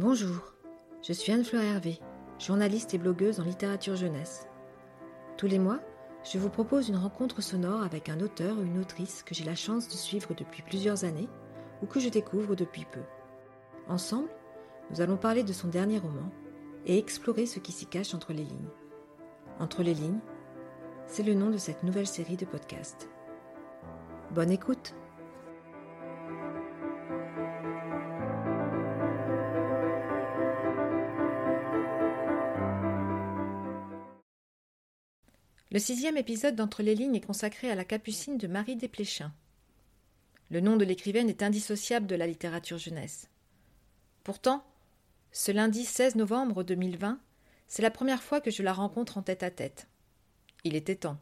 Bonjour, 0.00 0.54
je 1.02 1.12
suis 1.12 1.32
Anne-Fleur 1.32 1.60
Hervé, 1.60 1.98
journaliste 2.38 2.94
et 2.94 2.98
blogueuse 2.98 3.40
en 3.40 3.42
littérature 3.42 3.96
jeunesse. 3.96 4.46
Tous 5.36 5.48
les 5.48 5.58
mois, 5.58 5.80
je 6.22 6.38
vous 6.38 6.50
propose 6.50 6.88
une 6.88 6.96
rencontre 6.96 7.42
sonore 7.42 7.82
avec 7.82 8.08
un 8.08 8.20
auteur 8.20 8.56
ou 8.56 8.62
une 8.62 8.78
autrice 8.78 9.24
que 9.24 9.34
j'ai 9.34 9.42
la 9.42 9.56
chance 9.56 9.88
de 9.88 9.94
suivre 9.94 10.34
depuis 10.34 10.62
plusieurs 10.62 11.02
années 11.02 11.28
ou 11.82 11.86
que 11.86 11.98
je 11.98 12.10
découvre 12.10 12.54
depuis 12.54 12.84
peu. 12.84 13.00
Ensemble, 13.88 14.28
nous 14.92 15.00
allons 15.00 15.16
parler 15.16 15.42
de 15.42 15.52
son 15.52 15.66
dernier 15.66 15.98
roman 15.98 16.30
et 16.86 16.96
explorer 16.96 17.46
ce 17.46 17.58
qui 17.58 17.72
s'y 17.72 17.86
cache 17.86 18.14
entre 18.14 18.32
les 18.32 18.44
lignes. 18.44 18.70
Entre 19.58 19.82
les 19.82 19.94
lignes, 19.94 20.20
c'est 21.08 21.24
le 21.24 21.34
nom 21.34 21.50
de 21.50 21.58
cette 21.58 21.82
nouvelle 21.82 22.06
série 22.06 22.36
de 22.36 22.46
podcasts. 22.46 23.10
Bonne 24.30 24.52
écoute 24.52 24.94
Le 35.70 35.78
sixième 35.78 36.16
épisode 36.16 36.56
d'Entre 36.56 36.82
les 36.82 36.94
lignes 36.94 37.16
est 37.16 37.20
consacré 37.20 37.70
à 37.70 37.74
la 37.74 37.84
capucine 37.84 38.38
de 38.38 38.46
Marie 38.46 38.76
Desplechin. 38.76 39.34
Le 40.50 40.60
nom 40.60 40.78
de 40.78 40.84
l'écrivaine 40.86 41.28
est 41.28 41.42
indissociable 41.42 42.06
de 42.06 42.14
la 42.14 42.26
littérature 42.26 42.78
jeunesse. 42.78 43.28
Pourtant, 44.24 44.64
ce 45.30 45.52
lundi 45.52 45.84
16 45.84 46.14
novembre 46.14 46.62
2020, 46.62 47.20
c'est 47.66 47.82
la 47.82 47.90
première 47.90 48.22
fois 48.22 48.40
que 48.40 48.50
je 48.50 48.62
la 48.62 48.72
rencontre 48.72 49.18
en 49.18 49.22
tête 49.22 49.42
à 49.42 49.50
tête. 49.50 49.88
Il 50.64 50.74
était 50.74 50.96
temps. 50.96 51.18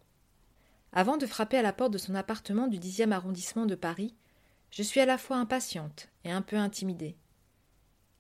Avant 0.93 1.17
de 1.17 1.27
frapper 1.27 1.59
à 1.59 1.63
la 1.63 1.73
porte 1.73 1.93
de 1.93 1.99
son 1.99 2.15
appartement 2.15 2.69
du 2.69 2.79
dixième 2.79 3.13
arrondissement 3.13 3.67
de 3.67 3.75
Paris, 3.75 4.15
je 4.71 4.85
suis 4.85 5.01
à 5.01 5.07
la 5.07 5.19
fois 5.19 5.39
impatiente 5.39 6.09
et 6.23 6.31
un 6.31 6.43
peu 6.43 6.55
intimidée. 6.55 7.17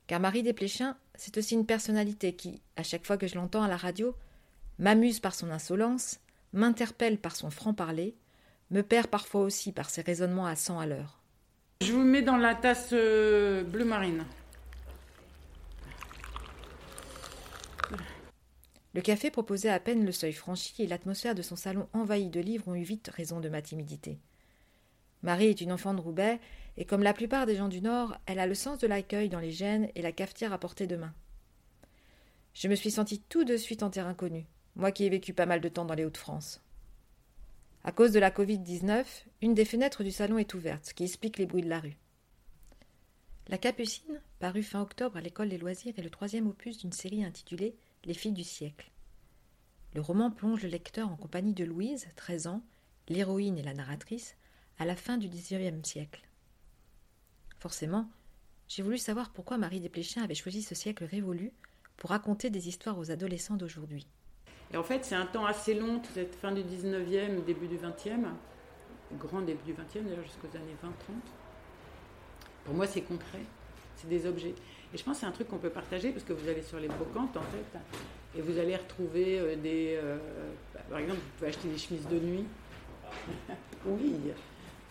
Car 0.08 0.18
Marie 0.18 0.42
Desplechin, 0.42 0.96
c'est 1.14 1.38
aussi 1.38 1.54
une 1.54 1.66
personnalité 1.66 2.34
qui, 2.34 2.60
à 2.74 2.82
chaque 2.82 3.06
fois 3.06 3.16
que 3.16 3.28
je 3.28 3.36
l'entends 3.36 3.62
à 3.62 3.68
la 3.68 3.76
radio, 3.76 4.16
m'amuse 4.78 5.20
par 5.20 5.34
son 5.34 5.50
insolence, 5.50 6.20
m'interpelle 6.52 7.18
par 7.18 7.36
son 7.36 7.50
franc-parler, 7.50 8.16
me 8.70 8.82
perd 8.82 9.08
parfois 9.08 9.42
aussi 9.42 9.72
par 9.72 9.90
ses 9.90 10.02
raisonnements 10.02 10.46
à 10.46 10.56
cent 10.56 10.78
à 10.78 10.86
l'heure. 10.86 11.20
Je 11.82 11.92
vous 11.92 12.02
mets 12.02 12.22
dans 12.22 12.36
la 12.36 12.54
tasse 12.54 12.90
euh, 12.92 13.62
bleu 13.62 13.84
marine. 13.84 14.24
Le 18.94 19.02
café 19.02 19.30
proposait 19.30 19.68
à 19.68 19.78
peine 19.78 20.06
le 20.06 20.12
seuil 20.12 20.32
franchi 20.32 20.74
et 20.82 20.86
l'atmosphère 20.86 21.34
de 21.34 21.42
son 21.42 21.54
salon 21.54 21.86
envahi 21.92 22.30
de 22.30 22.40
livres 22.40 22.68
ont 22.68 22.74
eu 22.74 22.82
vite 22.82 23.10
raison 23.14 23.40
de 23.40 23.50
ma 23.50 23.60
timidité. 23.60 24.18
Marie 25.22 25.48
est 25.48 25.60
une 25.60 25.72
enfant 25.72 25.92
de 25.92 26.00
Roubaix, 26.00 26.40
et 26.78 26.86
comme 26.86 27.02
la 27.02 27.12
plupart 27.12 27.46
des 27.46 27.56
gens 27.56 27.68
du 27.68 27.82
Nord, 27.82 28.16
elle 28.26 28.38
a 28.38 28.46
le 28.46 28.54
sens 28.54 28.78
de 28.78 28.86
l'accueil 28.86 29.28
dans 29.28 29.40
les 29.40 29.50
gènes 29.50 29.90
et 29.94 30.02
la 30.02 30.12
cafetière 30.12 30.52
à 30.52 30.58
portée 30.58 30.86
de 30.86 30.96
main. 30.96 31.12
Je 32.54 32.68
me 32.68 32.74
suis 32.74 32.90
sentie 32.90 33.20
tout 33.20 33.44
de 33.44 33.56
suite 33.56 33.82
en 33.82 33.90
terrain 33.90 34.14
connu 34.14 34.46
moi 34.76 34.92
qui 34.92 35.04
ai 35.04 35.08
vécu 35.08 35.32
pas 35.32 35.46
mal 35.46 35.60
de 35.60 35.68
temps 35.68 35.86
dans 35.86 35.94
les 35.94 36.04
Hauts-de-France. 36.04 36.60
À 37.82 37.92
cause 37.92 38.12
de 38.12 38.18
la 38.18 38.30
Covid-19, 38.30 39.04
une 39.40 39.54
des 39.54 39.64
fenêtres 39.64 40.04
du 40.04 40.10
salon 40.10 40.38
est 40.38 40.54
ouverte, 40.54 40.86
ce 40.86 40.94
qui 40.94 41.04
explique 41.04 41.38
les 41.38 41.46
bruits 41.46 41.62
de 41.62 41.68
la 41.68 41.80
rue. 41.80 41.96
La 43.48 43.58
Capucine, 43.58 44.20
parue 44.38 44.62
fin 44.62 44.82
octobre 44.82 45.16
à 45.16 45.20
l'école 45.20 45.48
des 45.48 45.56
loisirs, 45.56 45.94
est 45.96 46.02
le 46.02 46.10
troisième 46.10 46.46
opus 46.46 46.78
d'une 46.78 46.92
série 46.92 47.24
intitulée 47.24 47.76
Les 48.04 48.14
filles 48.14 48.32
du 48.32 48.44
siècle. 48.44 48.90
Le 49.94 50.00
roman 50.00 50.30
plonge 50.30 50.62
le 50.62 50.68
lecteur 50.68 51.10
en 51.10 51.16
compagnie 51.16 51.54
de 51.54 51.64
Louise, 51.64 52.08
13 52.16 52.48
ans, 52.48 52.62
l'héroïne 53.08 53.56
et 53.56 53.62
la 53.62 53.72
narratrice, 53.72 54.36
à 54.78 54.84
la 54.84 54.96
fin 54.96 55.16
du 55.16 55.28
XIXe 55.28 55.88
siècle. 55.88 56.28
Forcément, 57.58 58.10
j'ai 58.68 58.82
voulu 58.82 58.98
savoir 58.98 59.32
pourquoi 59.32 59.58
Marie 59.58 59.80
Desplechin 59.80 60.22
avait 60.22 60.34
choisi 60.34 60.62
ce 60.62 60.74
siècle 60.74 61.04
révolu 61.04 61.52
pour 61.96 62.10
raconter 62.10 62.50
des 62.50 62.68
histoires 62.68 62.98
aux 62.98 63.10
adolescents 63.10 63.56
d'aujourd'hui. 63.56 64.06
Et 64.72 64.76
en 64.76 64.82
fait, 64.82 65.04
c'est 65.04 65.14
un 65.14 65.26
temps 65.26 65.46
assez 65.46 65.74
long, 65.74 66.00
cette 66.14 66.34
fin 66.34 66.52
du 66.52 66.62
19e, 66.62 67.44
début 67.44 67.68
du 67.68 67.76
20e, 67.76 68.24
grand 69.18 69.40
début 69.40 69.64
du 69.64 69.72
20e 69.72 70.04
d'ailleurs, 70.04 70.24
jusqu'aux 70.24 70.56
années 70.56 70.76
20-30. 70.84 70.88
Pour 72.64 72.74
moi, 72.74 72.86
c'est 72.86 73.02
concret, 73.02 73.42
c'est 73.96 74.08
des 74.08 74.26
objets. 74.26 74.54
Et 74.92 74.98
je 74.98 75.04
pense 75.04 75.14
que 75.14 75.20
c'est 75.20 75.26
un 75.26 75.32
truc 75.32 75.48
qu'on 75.48 75.58
peut 75.58 75.70
partager 75.70 76.10
parce 76.10 76.24
que 76.24 76.32
vous 76.32 76.48
allez 76.48 76.62
sur 76.62 76.78
les 76.78 76.88
brocantes 76.88 77.36
en 77.36 77.42
fait, 77.42 77.78
et 78.36 78.42
vous 78.42 78.58
allez 78.58 78.76
retrouver 78.76 79.38
euh, 79.38 79.56
des. 79.56 79.98
Euh, 80.02 80.16
bah, 80.74 80.80
par 80.90 80.98
exemple, 80.98 81.20
vous 81.20 81.38
pouvez 81.38 81.50
acheter 81.50 81.68
des 81.68 81.78
chemises 81.78 82.08
de 82.08 82.18
nuit. 82.18 82.44
oui. 83.86 84.14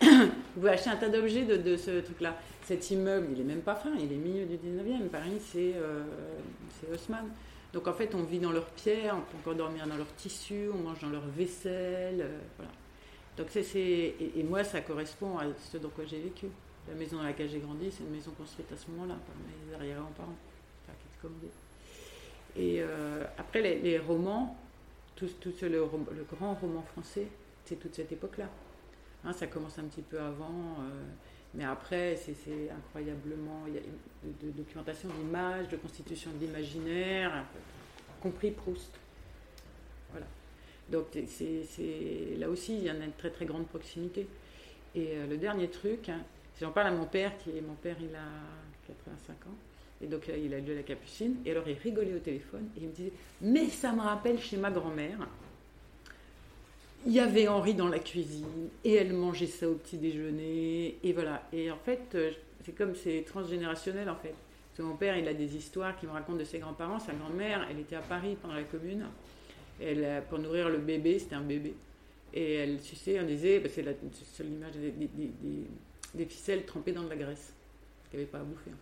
vous 0.00 0.30
pouvez 0.54 0.70
acheter 0.70 0.90
un 0.90 0.96
tas 0.96 1.08
d'objets 1.08 1.44
de, 1.44 1.76
ce 1.76 2.00
truc-là. 2.00 2.36
Cet 2.64 2.90
immeuble, 2.90 3.28
il 3.32 3.40
est 3.40 3.44
même 3.44 3.60
pas 3.60 3.74
fin, 3.74 3.90
il 3.98 4.12
est 4.12 4.16
milieu 4.16 4.44
du 4.44 4.56
19e. 4.56 5.08
Paris, 5.08 5.40
c'est 5.40 5.74
euh, 5.76 6.04
Haussmann. 6.92 7.26
Donc 7.76 7.88
en 7.88 7.92
fait, 7.92 8.14
on 8.14 8.22
vit 8.22 8.38
dans 8.38 8.52
leurs 8.52 8.70
pierres, 8.70 9.14
on 9.18 9.20
peut 9.20 9.36
encore 9.36 9.54
dormir 9.54 9.86
dans 9.86 9.98
leurs 9.98 10.14
tissus, 10.14 10.70
on 10.72 10.78
mange 10.78 10.98
dans 11.00 11.10
leur 11.10 11.26
vaisselle, 11.26 12.22
euh, 12.22 12.38
voilà. 12.56 12.72
Donc 13.36 13.48
c'est, 13.50 14.14
et, 14.18 14.42
moi, 14.42 14.64
ça 14.64 14.80
correspond 14.80 15.36
à 15.36 15.44
ce 15.58 15.76
dans 15.76 15.90
quoi 15.90 16.06
j'ai 16.06 16.18
vécu. 16.18 16.46
La 16.88 16.94
maison 16.94 17.18
dans 17.18 17.24
laquelle 17.24 17.50
j'ai 17.50 17.58
grandi, 17.58 17.90
c'est 17.90 18.02
une 18.02 18.12
maison 18.12 18.30
construite 18.30 18.72
à 18.72 18.78
ce 18.78 18.90
moment-là 18.92 19.16
par 19.26 19.36
mes 19.36 19.74
arrière-grands-parents, 19.74 20.36
enfin, 20.84 20.96
qui 22.56 22.62
Et 22.62 22.80
euh, 22.80 23.24
après, 23.36 23.60
les, 23.60 23.98
romans, 23.98 24.56
tout, 25.14 25.28
tout 25.38 25.52
le, 25.60 25.68
le, 25.68 26.24
grand 26.32 26.54
roman 26.54 26.80
français, 26.80 27.26
c'est 27.66 27.76
toute 27.76 27.94
cette 27.94 28.10
époque-là. 28.10 28.48
Hein, 29.22 29.34
ça 29.34 29.48
commence 29.48 29.78
un 29.78 29.84
petit 29.84 30.00
peu 30.00 30.18
avant. 30.18 30.78
Euh, 30.80 31.04
mais 31.56 31.64
après, 31.64 32.16
c'est 32.16 32.70
incroyablement. 32.70 33.62
Il 33.66 33.74
y 33.74 33.78
a 33.78 33.80
de, 34.42 34.50
documentation 34.50 35.08
d'images, 35.08 35.68
de 35.68 35.76
constitution 35.76 36.30
d'imaginaire, 36.32 37.44
compris 38.20 38.50
Proust. 38.50 38.92
Voilà. 40.10 40.26
Donc, 40.90 41.06
là 41.14 42.48
aussi, 42.50 42.76
il 42.76 42.84
y 42.84 42.90
a 42.90 42.94
une 42.94 43.12
très 43.16 43.30
très 43.30 43.46
grande 43.46 43.66
proximité. 43.66 44.28
Et 44.94 45.16
euh, 45.16 45.26
le 45.26 45.36
dernier 45.38 45.68
truc, 45.68 46.08
hein, 46.10 46.20
j'en 46.60 46.72
parle 46.72 46.88
à 46.88 46.90
mon 46.90 47.06
père, 47.06 47.36
qui 47.38 47.50
est 47.50 47.62
mon 47.62 47.74
père, 47.74 47.96
il 48.00 48.14
a 48.14 48.28
85 48.86 49.32
ans. 49.46 49.56
Et 50.02 50.06
donc, 50.06 50.28
il 50.28 50.52
a 50.52 50.58
lu 50.58 50.74
la 50.74 50.82
capucine. 50.82 51.36
Et 51.46 51.52
alors, 51.52 51.66
il 51.66 51.78
rigolait 51.78 52.14
au 52.14 52.18
téléphone. 52.18 52.68
Et 52.76 52.80
il 52.80 52.88
me 52.88 52.92
disait 52.92 53.12
Mais 53.40 53.68
ça 53.68 53.92
me 53.92 54.00
rappelle 54.00 54.38
chez 54.38 54.58
ma 54.58 54.70
grand-mère 54.70 55.26
il 57.06 57.12
y 57.12 57.20
avait 57.20 57.46
Henri 57.46 57.74
dans 57.74 57.88
la 57.88 58.00
cuisine 58.00 58.68
et 58.82 58.94
elle 58.94 59.12
mangeait 59.12 59.46
ça 59.46 59.68
au 59.68 59.74
petit 59.74 59.96
déjeuner 59.96 60.96
et 61.04 61.12
voilà. 61.12 61.42
Et 61.52 61.70
en 61.70 61.78
fait 61.78 62.02
euh, 62.14 62.32
c'est 62.64 62.72
comme 62.72 62.96
c'est 62.96 63.24
transgénérationnel 63.24 64.10
en 64.10 64.16
fait. 64.16 64.34
Mon 64.80 64.96
père 64.96 65.16
il 65.16 65.26
a 65.28 65.32
des 65.32 65.56
histoires 65.56 65.96
qu'il 65.96 66.08
me 66.08 66.14
raconte 66.14 66.38
de 66.38 66.44
ses 66.44 66.58
grands-parents. 66.58 66.98
Sa 66.98 67.12
grand-mère 67.12 67.66
elle 67.70 67.78
était 67.78 67.94
à 67.96 68.00
Paris 68.00 68.36
pendant 68.42 68.54
la 68.54 68.64
commune. 68.64 69.06
Elle 69.80 70.22
pour 70.28 70.40
nourrir 70.40 70.68
le 70.68 70.78
bébé 70.78 71.18
c'était 71.20 71.36
un 71.36 71.42
bébé. 71.42 71.74
Et 72.34 72.54
elle 72.54 72.80
suçait 72.80 73.20
on 73.20 73.24
disait 73.24 73.62
c'est 73.68 73.82
la 73.82 73.92
seule 74.36 74.48
image 74.48 74.72
des, 74.74 76.24
ficelles 76.26 76.64
trempées 76.66 76.92
dans 76.92 77.04
de 77.04 77.08
la 77.08 77.16
graisse 77.16 77.52
qu'elle 78.10 78.20
n'avait 78.20 78.30
pas 78.30 78.40
à 78.40 78.42
bouffer 78.42 78.70
en 78.70 78.74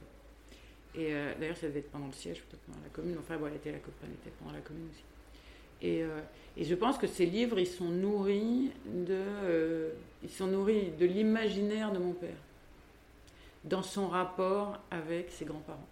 fait. 0.95 1.01
Et 1.03 1.15
euh, 1.15 1.35
d'ailleurs 1.39 1.59
ça 1.59 1.67
devait 1.67 1.81
être 1.81 1.91
pendant 1.91 2.07
le 2.07 2.13
siège 2.13 2.41
peut-être 2.41 2.63
pendant 2.63 2.81
la 2.83 2.89
commune. 2.89 3.17
Enfin 3.19 3.37
bon 3.37 3.49
elle 3.49 3.57
était, 3.57 3.73
la, 3.73 3.77
elle 3.77 4.13
était 4.13 4.33
pendant 4.41 4.53
la 4.53 4.61
commune 4.61 4.89
aussi 4.91 5.05
euh, 5.85 6.21
et, 6.57 6.65
je 6.65 6.75
pense 6.75 6.99
que 6.99 7.07
ces 7.07 7.27
livres, 7.27 7.59
ils 7.59 7.67
sont 7.67 7.89
nourris 7.89 8.71
de, 8.87 9.15
euh, 9.15 9.91
ils 10.23 10.31
sont 10.31 10.47
nourris 10.47 10.91
de 10.99 11.07
l'imaginaire 11.07 11.93
de 11.93 11.99
mon 11.99 12.13
père, 12.13 12.37
dans 13.65 13.83
son 13.83 14.09
rapport 14.09 14.79
avec 14.91 15.31
ses 15.31 15.45
grands-parents. 15.45 15.89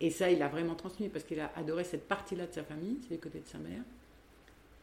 Et 0.00 0.10
ça, 0.10 0.30
il 0.30 0.42
a 0.42 0.48
vraiment 0.48 0.74
transmis 0.74 1.08
parce 1.08 1.24
qu'il 1.24 1.40
a 1.40 1.50
adoré 1.56 1.84
cette 1.84 2.06
partie-là 2.06 2.46
de 2.46 2.52
sa 2.52 2.62
famille, 2.62 2.98
c'est 3.02 3.14
les 3.14 3.20
côtés 3.20 3.40
de 3.40 3.46
sa 3.46 3.58
mère. 3.58 3.82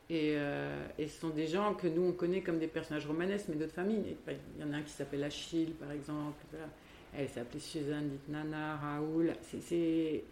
Et, 0.10 0.36
euh, 0.36 0.86
ce 0.98 1.08
sont 1.08 1.30
des 1.30 1.48
gens 1.48 1.74
que 1.76 1.88
nous, 1.88 2.04
on 2.04 2.12
connaît 2.12 2.42
comme 2.42 2.60
des 2.60 2.68
personnages 2.68 3.08
romanesques, 3.08 3.46
mais 3.50 3.56
d'autres 3.56 3.74
familles. 3.74 4.16
Il 4.28 4.62
y 4.62 4.64
en 4.64 4.74
a 4.74 4.78
un 4.78 4.82
qui 4.82 4.92
s'appelle 4.92 5.24
Achille, 5.24 5.72
par 5.72 5.92
exemple. 5.92 6.44
Elle 7.16 7.30
s'appelait 7.30 7.60
Suzanne, 7.60 8.10
dite 8.10 8.28
Nana, 8.28 8.76
Raoul. 8.78 9.34
C'est 9.42 10.24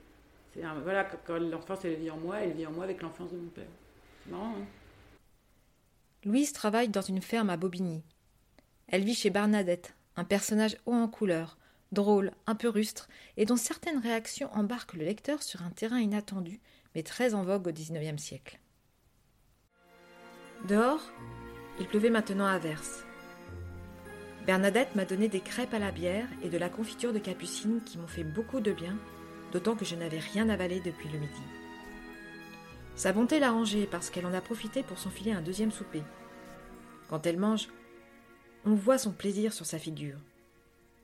voilà, 0.83 1.05
quand 1.25 1.37
l'enfance 1.37 1.85
elle 1.85 1.95
vit 1.95 2.11
en 2.11 2.17
moi, 2.17 2.39
elle 2.39 2.53
vit 2.53 2.65
en 2.65 2.71
moi 2.71 2.83
avec 2.83 3.01
l'enfance 3.01 3.31
de 3.31 3.37
mon 3.37 3.49
père. 3.49 3.65
C'est 4.25 4.33
hein 4.33 4.53
Louise 6.23 6.53
travaille 6.53 6.89
dans 6.89 7.01
une 7.01 7.21
ferme 7.21 7.49
à 7.49 7.57
Bobigny. 7.57 8.03
Elle 8.87 9.03
vit 9.03 9.15
chez 9.15 9.29
Barnadette, 9.29 9.95
un 10.15 10.23
personnage 10.23 10.77
haut 10.85 10.93
en 10.93 11.07
couleur, 11.07 11.57
drôle, 11.91 12.31
un 12.45 12.55
peu 12.55 12.69
rustre, 12.69 13.07
et 13.37 13.45
dont 13.45 13.55
certaines 13.55 13.99
réactions 13.99 14.51
embarquent 14.53 14.93
le 14.93 15.05
lecteur 15.05 15.41
sur 15.41 15.63
un 15.63 15.71
terrain 15.71 15.99
inattendu, 15.99 16.59
mais 16.93 17.03
très 17.03 17.33
en 17.33 17.43
vogue 17.43 17.67
au 17.67 17.71
XIXe 17.71 18.21
siècle. 18.21 18.59
Dehors, 20.67 21.01
il 21.79 21.87
pleuvait 21.87 22.11
maintenant 22.11 22.45
à 22.45 22.59
verse. 22.59 23.03
Bernadette 24.45 24.95
m'a 24.95 25.05
donné 25.05 25.27
des 25.27 25.39
crêpes 25.39 25.73
à 25.73 25.79
la 25.79 25.91
bière 25.91 26.27
et 26.43 26.49
de 26.49 26.57
la 26.57 26.69
confiture 26.69 27.13
de 27.13 27.19
capucine 27.19 27.81
qui 27.83 27.97
m'ont 27.97 28.07
fait 28.07 28.23
beaucoup 28.23 28.59
de 28.59 28.71
bien 28.71 28.97
d'autant 29.51 29.75
que 29.75 29.85
je 29.85 29.95
n'avais 29.95 30.19
rien 30.19 30.49
avalé 30.49 30.79
depuis 30.79 31.09
le 31.09 31.19
midi. 31.19 31.41
Sa 32.95 33.13
bonté 33.13 33.39
l'arrangeait 33.39 33.87
parce 33.89 34.09
qu'elle 34.09 34.25
en 34.25 34.33
a 34.33 34.41
profité 34.41 34.83
pour 34.83 34.99
s'enfiler 34.99 35.31
un 35.31 35.41
deuxième 35.41 35.71
souper. 35.71 36.03
Quand 37.09 37.25
elle 37.25 37.37
mange, 37.37 37.67
on 38.65 38.75
voit 38.75 38.97
son 38.97 39.11
plaisir 39.11 39.53
sur 39.53 39.65
sa 39.65 39.79
figure. 39.79 40.19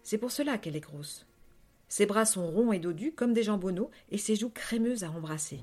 C'est 0.04 0.18
pour 0.18 0.32
cela 0.32 0.58
qu'elle 0.58 0.76
est 0.76 0.82
grosse. 0.82 1.26
Ses 1.90 2.06
bras 2.06 2.26
sont 2.26 2.48
ronds 2.48 2.74
et 2.74 2.80
dodus 2.80 3.14
comme 3.14 3.34
des 3.34 3.44
jambonneaux 3.44 3.92
et 4.12 4.18
ses 4.18 4.36
joues 4.36 4.50
crémeuses 4.50 5.04
à 5.04 5.12
embrasser. 5.12 5.62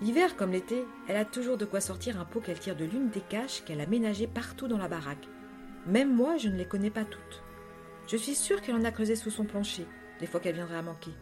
L'hiver 0.00 0.36
comme 0.36 0.52
l'été, 0.52 0.84
elle 1.08 1.16
a 1.16 1.24
toujours 1.24 1.56
de 1.56 1.64
quoi 1.64 1.80
sortir 1.80 2.20
un 2.20 2.24
pot 2.24 2.40
qu'elle 2.40 2.60
tire 2.60 2.76
de 2.76 2.84
l'une 2.84 3.10
des 3.10 3.20
caches 3.20 3.64
qu'elle 3.64 3.80
a 3.80 3.86
ménagées 3.86 4.28
partout 4.28 4.68
dans 4.68 4.78
la 4.78 4.86
baraque. 4.86 5.26
Même 5.86 6.14
moi, 6.14 6.36
je 6.36 6.48
ne 6.48 6.56
les 6.56 6.66
connais 6.66 6.90
pas 6.90 7.04
toutes. 7.04 7.42
Je 8.06 8.16
suis 8.16 8.36
sûre 8.36 8.62
qu'elle 8.62 8.76
en 8.76 8.84
a 8.84 8.92
creusé 8.92 9.16
sous 9.16 9.30
son 9.30 9.44
plancher, 9.44 9.86
des 10.20 10.26
fois 10.26 10.40
qu'elle 10.40 10.54
viendrait 10.54 10.78
à 10.78 10.82
manquer. 10.82 11.12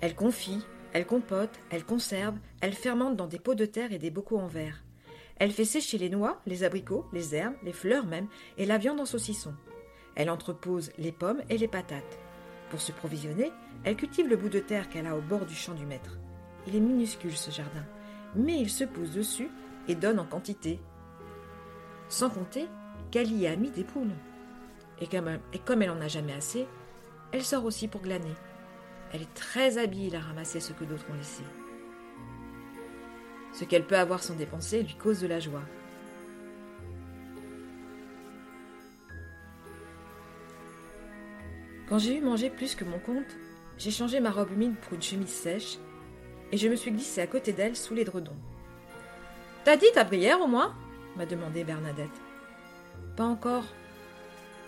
Elle 0.00 0.14
confie, 0.14 0.64
elle 0.92 1.06
compote, 1.06 1.58
elle 1.70 1.84
conserve, 1.84 2.36
elle 2.60 2.74
fermente 2.74 3.16
dans 3.16 3.26
des 3.26 3.38
pots 3.38 3.54
de 3.54 3.66
terre 3.66 3.92
et 3.92 3.98
des 3.98 4.10
bocaux 4.10 4.38
en 4.38 4.46
verre. 4.46 4.82
Elle 5.38 5.52
fait 5.52 5.64
sécher 5.64 5.98
les 5.98 6.08
noix, 6.08 6.40
les 6.46 6.64
abricots, 6.64 7.06
les 7.12 7.34
herbes, 7.34 7.56
les 7.62 7.72
fleurs 7.72 8.06
même, 8.06 8.28
et 8.56 8.66
la 8.66 8.78
viande 8.78 9.00
en 9.00 9.04
saucisson. 9.04 9.54
Elle 10.14 10.30
entrepose 10.30 10.92
les 10.96 11.12
pommes 11.12 11.42
et 11.50 11.58
les 11.58 11.68
patates. 11.68 12.18
Pour 12.70 12.80
se 12.80 12.92
provisionner, 12.92 13.52
elle 13.84 13.96
cultive 13.96 14.28
le 14.28 14.36
bout 14.36 14.48
de 14.48 14.58
terre 14.58 14.88
qu'elle 14.88 15.06
a 15.06 15.16
au 15.16 15.20
bord 15.20 15.44
du 15.44 15.54
champ 15.54 15.74
du 15.74 15.84
maître. 15.84 16.18
Il 16.66 16.74
est 16.74 16.80
minuscule 16.80 17.36
ce 17.36 17.50
jardin, 17.50 17.84
mais 18.34 18.58
il 18.58 18.70
se 18.70 18.84
pousse 18.84 19.10
dessus 19.10 19.50
et 19.88 19.94
donne 19.94 20.18
en 20.18 20.24
quantité. 20.24 20.80
Sans 22.08 22.30
compter 22.30 22.66
qu'elle 23.10 23.32
y 23.32 23.46
a 23.46 23.56
mis 23.56 23.70
des 23.70 23.84
poules. 23.84 24.14
Et 25.00 25.08
comme, 25.08 25.82
elle 25.82 25.90
en 25.90 26.00
a 26.00 26.08
jamais 26.08 26.32
assez, 26.32 26.66
elle 27.32 27.44
sort 27.44 27.64
aussi 27.64 27.88
pour 27.88 28.00
glaner. 28.00 28.34
Elle 29.12 29.22
est 29.22 29.34
très 29.34 29.78
habile 29.78 30.16
à 30.16 30.20
ramasser 30.20 30.60
ce 30.60 30.72
que 30.72 30.84
d'autres 30.84 31.06
ont 31.10 31.16
laissé. 31.16 31.42
Ce 33.52 33.64
qu'elle 33.64 33.86
peut 33.86 33.96
avoir 33.96 34.22
sans 34.22 34.34
dépenser 34.34 34.82
lui 34.82 34.94
cause 34.94 35.20
de 35.20 35.26
la 35.26 35.40
joie. 35.40 35.62
Quand 41.88 41.98
j'ai 41.98 42.16
eu 42.16 42.20
mangé 42.20 42.50
plus 42.50 42.74
que 42.74 42.84
mon 42.84 42.98
compte, 42.98 43.36
j'ai 43.78 43.90
changé 43.90 44.18
ma 44.18 44.30
robe 44.30 44.52
humide 44.52 44.74
pour 44.76 44.94
une 44.94 45.02
chemise 45.02 45.28
sèche 45.28 45.78
et 46.50 46.56
je 46.56 46.68
me 46.68 46.76
suis 46.76 46.90
glissée 46.90 47.20
à 47.20 47.26
côté 47.26 47.52
d'elle 47.52 47.76
sous 47.76 47.94
l'édredon. 47.94 48.36
T'as 49.64 49.76
dit 49.76 49.86
ta 49.94 50.04
prière 50.04 50.40
au 50.40 50.46
moins? 50.46 50.74
m'a 51.16 51.26
demandé 51.26 51.64
Bernadette. 51.64 52.08
Pas 53.16 53.24
encore. 53.24 53.64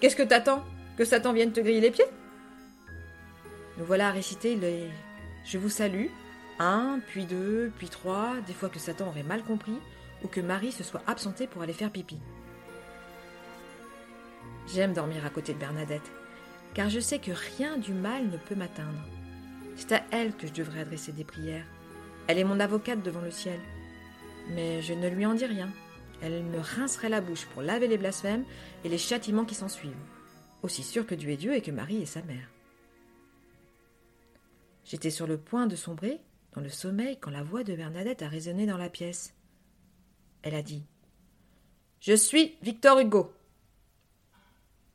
Qu'est-ce 0.01 0.17
que 0.17 0.23
t'attends 0.23 0.65
Que 0.97 1.05
Satan 1.05 1.33
vienne 1.33 1.53
te 1.53 1.61
griller 1.61 1.81
les 1.81 1.91
pieds 1.91 2.05
Nous 3.79 3.85
voilà 3.85 4.09
à 4.09 4.13
réciter 4.13 4.55
les 4.55 4.89
Je 5.45 5.59
vous 5.59 5.69
salue, 5.69 6.07
un, 6.61 7.01
puis 7.09 7.25
deux, 7.25 7.73
puis 7.79 7.89
trois, 7.89 8.35
des 8.47 8.53
fois 8.53 8.69
que 8.69 8.79
Satan 8.79 9.09
aurait 9.09 9.23
mal 9.23 9.43
compris, 9.43 9.79
ou 10.23 10.29
que 10.29 10.41
Marie 10.41 10.73
se 10.73 10.85
soit 10.85 11.03
absentée 11.07 11.47
pour 11.47 11.63
aller 11.63 11.73
faire 11.73 11.91
pipi. 11.91 12.19
J'aime 14.73 14.93
dormir 14.93 15.25
à 15.25 15.31
côté 15.31 15.55
de 15.55 15.59
Bernadette, 15.59 16.13
car 16.75 16.91
je 16.91 17.01
sais 17.01 17.19
que 17.19 17.33
rien 17.57 17.77
du 17.77 17.93
mal 17.93 18.29
ne 18.29 18.37
peut 18.37 18.55
m'atteindre. 18.55 19.03
C'est 19.77 19.93
à 19.93 20.03
elle 20.11 20.35
que 20.35 20.47
je 20.47 20.53
devrais 20.53 20.81
adresser 20.81 21.13
des 21.13 21.25
prières. 21.25 21.67
Elle 22.27 22.39
est 22.39 22.45
mon 22.45 22.61
avocate 22.61 23.03
devant 23.03 23.21
le 23.21 23.31
ciel. 23.31 23.59
Mais 24.51 24.83
je 24.83 24.93
ne 24.93 25.09
lui 25.09 25.25
en 25.25 25.35
dis 25.35 25.47
rien. 25.47 25.69
Elle 26.21 26.43
me 26.45 26.59
rincerait 26.59 27.09
la 27.09 27.21
bouche 27.21 27.47
pour 27.47 27.63
laver 27.63 27.87
les 27.87 27.99
blasphèmes 27.99 28.45
et 28.85 28.89
les 28.89 28.99
châtiments 28.99 29.45
qui 29.45 29.55
s'ensuivent. 29.55 29.95
Aussi 30.63 30.83
sûr 30.83 31.07
que 31.07 31.15
Dieu 31.15 31.31
est 31.31 31.37
Dieu 31.37 31.55
et 31.55 31.63
que 31.63 31.71
Marie 31.71 32.03
est 32.03 32.07
sa 32.07 32.23
mère. 32.23 32.51
J'étais 34.85 35.11
sur 35.11 35.27
le 35.27 35.39
point 35.39 35.67
de 35.67 35.77
sombrer 35.77 36.21
dans 36.55 36.61
le 36.61 36.71
sommeil 36.71 37.19
quand 37.21 37.31
la 37.31 37.43
voix 37.43 37.63
de 37.63 37.77
Bernadette 37.77 38.23
a 38.23 38.29
résonné 38.29 38.67
dans 38.67 38.79
la 38.79 38.89
pièce. 38.89 39.35
Elle 40.43 40.55
a 40.55 40.63
dit 40.63 40.85
Je 42.01 42.15
suis 42.15 42.57
Victor 42.63 42.99
Hugo. 42.99 43.33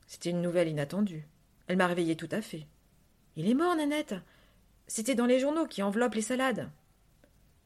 C'était 0.07 0.31
une 0.31 0.41
nouvelle 0.41 0.67
inattendue. 0.67 1.25
Elle 1.67 1.77
m'a 1.77 1.87
réveillée 1.87 2.15
tout 2.15 2.29
à 2.31 2.41
fait. 2.41 2.67
Il 3.35 3.49
est 3.49 3.53
mort, 3.53 3.75
Nanette. 3.75 4.15
C'était 4.87 5.15
dans 5.15 5.25
les 5.25 5.39
journaux 5.39 5.67
qui 5.67 5.81
enveloppent 5.81 6.15
les 6.15 6.21
salades. 6.21 6.69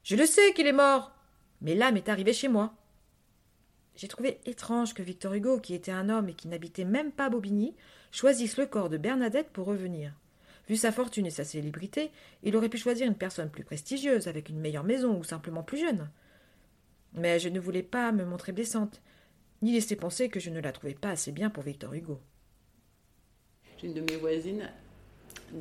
Je 0.04 0.15
le 0.15 0.25
sais 0.25 0.54
qu'il 0.54 0.68
est 0.68 0.74
mort. 0.74 1.12
Mais 1.62 1.75
l'âme 1.75 1.98
est 1.98 2.09
arrivée 2.09 2.33
chez 2.33 2.48
moi. 2.48 2.74
J'ai 3.97 4.07
trouvé 4.07 4.39
étrange 4.45 4.94
que 4.94 5.01
Victor 5.01 5.33
Hugo, 5.33 5.59
qui 5.59 5.73
était 5.73 5.91
un 5.91 6.07
homme 6.09 6.29
et 6.29 6.35
qui 6.35 6.47
n'habitait 6.47 6.85
même 6.85 7.11
pas 7.11 7.29
Bobigny, 7.29 7.73
choisisse 8.11 8.57
le 8.57 8.67
corps 8.67 8.89
de 8.89 8.97
Bernadette 8.97 9.49
pour 9.49 9.65
revenir. 9.65 10.13
Vu 10.69 10.75
sa 10.75 10.91
fortune 10.91 11.25
et 11.25 11.31
sa 11.31 11.44
célébrité, 11.44 12.11
il 12.44 12.55
aurait 12.55 12.69
pu 12.69 12.77
choisir 12.77 13.07
une 13.07 13.15
personne 13.15 13.49
plus 13.49 13.63
prestigieuse, 13.63 14.27
avec 14.27 14.49
une 14.49 14.59
meilleure 14.59 14.83
maison 14.83 15.17
ou 15.17 15.23
simplement 15.23 15.63
plus 15.63 15.79
jeune. 15.79 16.11
Mais 17.13 17.39
je 17.39 17.49
ne 17.49 17.59
voulais 17.59 17.81
pas 17.81 18.11
me 18.11 18.23
montrer 18.23 18.51
blessante, 18.51 19.01
ni 19.63 19.73
laisser 19.73 19.95
penser 19.95 20.29
que 20.29 20.39
je 20.39 20.51
ne 20.51 20.59
la 20.61 20.71
trouvais 20.71 20.94
pas 20.94 21.09
assez 21.09 21.31
bien 21.31 21.49
pour 21.49 21.63
Victor 21.63 21.91
Hugo. 21.91 22.19
J'ai 23.79 23.88
une 23.88 23.95
de 23.95 24.01
mes 24.01 24.17
voisines 24.17 24.69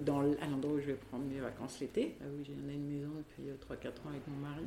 dans, 0.05 0.21
l'endroit 0.21 0.73
où 0.73 0.81
je 0.81 0.87
vais 0.87 0.95
prendre 0.95 1.25
mes 1.25 1.41
vacances 1.41 1.81
l'été. 1.81 2.17
Ah 2.21 2.25
oui, 2.37 2.45
j'ai 2.45 2.53
une 2.53 2.67
maison 2.67 3.13
depuis 3.17 3.45
3-4 3.45 3.87
euh, 3.87 3.89
ans 3.89 4.11
avec 4.11 4.27
mon 4.29 4.37
mari. 4.37 4.65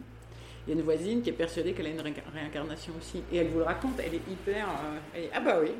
Il 0.70 0.74
y 0.74 0.78
a 0.78 0.82
une 0.82 0.86
voisine 0.86 1.24
qui 1.24 1.32
est 1.32 1.34
persuadée 1.34 1.74
qu'elle 1.74 1.88
a 1.88 1.90
une 1.90 2.00
réincarnation 2.00 2.94
aussi. 2.96 3.24
Et 3.32 3.38
elle 3.38 3.48
vous 3.48 3.58
le 3.58 3.64
raconte, 3.64 4.00
elle 4.06 4.14
est 4.14 4.32
hyper. 4.32 4.68
Euh, 5.16 5.28
ah 5.34 5.40
bah 5.40 5.58
oui. 5.60 5.72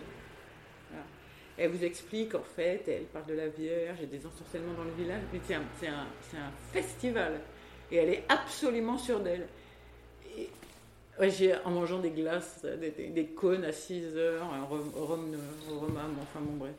Elle 1.60 1.70
vous 1.70 1.84
explique 1.84 2.34
en 2.34 2.42
fait, 2.42 2.88
elle 2.88 3.04
parle 3.04 3.28
de 3.28 3.36
la 3.36 3.50
Vierge, 3.50 4.00
a 4.02 4.06
des 4.08 4.26
ensorcellements 4.26 4.74
dans 4.74 4.86
le 4.86 4.94
village. 4.98 5.22
C'est 5.46 5.54
un, 5.54 5.62
un, 6.00 6.52
festival. 6.74 7.40
Et 7.92 7.98
elle 7.98 8.10
est 8.10 8.24
absolument 8.30 8.98
sûre 8.98 9.20
d'elle. 9.20 9.48
Ouais, 11.20 11.30
en 11.66 11.70
mangeant 11.70 12.00
des 12.00 12.10
glaces, 12.10 12.66
des, 12.80 12.90
des, 12.90 13.26
cônes 13.26 13.66
à 13.66 13.72
6 13.72 14.16
heures, 14.16 14.52
un 14.52 14.64
rhum, 14.64 14.90
rhum, 14.96 15.36
enfin 16.20 16.40
bon 16.40 16.56
bref. 16.56 16.74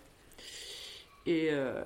Et, 1.27 1.51
euh, 1.53 1.85